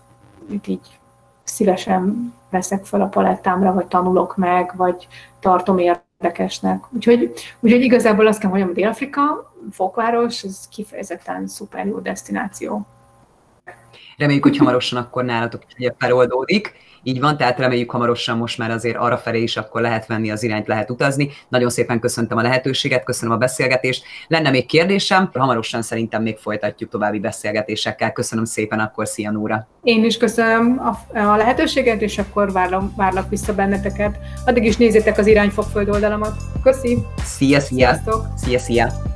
amit 0.48 0.66
így 0.66 0.98
szívesen 1.44 2.34
veszek 2.50 2.84
fel 2.84 3.00
a 3.00 3.06
palettámra, 3.06 3.72
vagy 3.72 3.86
tanulok 3.86 4.36
meg, 4.36 4.72
vagy 4.76 5.08
tartom 5.40 5.78
érdekesnek. 5.78 6.84
Úgyhogy, 6.90 7.32
úgyhogy 7.60 7.82
igazából 7.82 8.26
azt 8.26 8.38
kell 8.38 8.48
mondjam, 8.48 8.70
hogy 8.70 8.78
Dél-Afrika, 8.78 9.52
fokváros, 9.70 10.42
ez 10.42 10.68
kifejezetten 10.68 11.46
szuper 11.46 11.86
jó 11.86 11.98
destináció. 11.98 12.86
Reméljük, 14.16 14.44
hogy 14.44 14.56
hamarosan 14.56 14.98
akkor 14.98 15.24
nálatok 15.24 15.62
is 15.76 15.88
feloldódik. 15.98 16.74
Így 17.02 17.20
van, 17.20 17.36
tehát 17.36 17.58
reméljük 17.58 17.90
hamarosan 17.90 18.36
most 18.36 18.58
már 18.58 18.70
azért 18.70 18.96
arra 18.96 19.16
felé 19.16 19.42
is 19.42 19.56
akkor 19.56 19.80
lehet 19.80 20.06
venni 20.06 20.30
az 20.30 20.42
irányt, 20.42 20.66
lehet 20.66 20.90
utazni. 20.90 21.30
Nagyon 21.48 21.70
szépen 21.70 22.00
köszöntöm 22.00 22.38
a 22.38 22.42
lehetőséget, 22.42 23.04
köszönöm 23.04 23.34
a 23.34 23.38
beszélgetést. 23.38 24.04
Lenne 24.28 24.50
még 24.50 24.66
kérdésem, 24.66 25.30
hamarosan 25.34 25.82
szerintem 25.82 26.22
még 26.22 26.36
folytatjuk 26.36 26.90
további 26.90 27.18
beszélgetésekkel. 27.18 28.12
Köszönöm 28.12 28.44
szépen 28.44 28.78
akkor, 28.78 29.06
szia 29.06 29.30
Nóra! 29.30 29.68
Én 29.82 30.04
is 30.04 30.16
köszönöm 30.16 30.80
a, 31.14 31.18
a 31.18 31.36
lehetőséget, 31.36 32.02
és 32.02 32.18
akkor 32.18 32.52
várlak, 32.52 32.96
várlak 32.96 33.28
vissza 33.28 33.54
benneteket. 33.54 34.18
Addig 34.46 34.64
is 34.64 34.76
nézzétek 34.76 35.18
az 35.18 35.26
irányfogföld 35.26 35.88
oldalamat. 35.88 36.34
Köszi! 36.62 36.98
Szia, 37.24 37.60
szia! 37.60 37.76
Sziasztok. 37.76 38.26
Szia, 38.36 38.58
szia! 38.58 39.15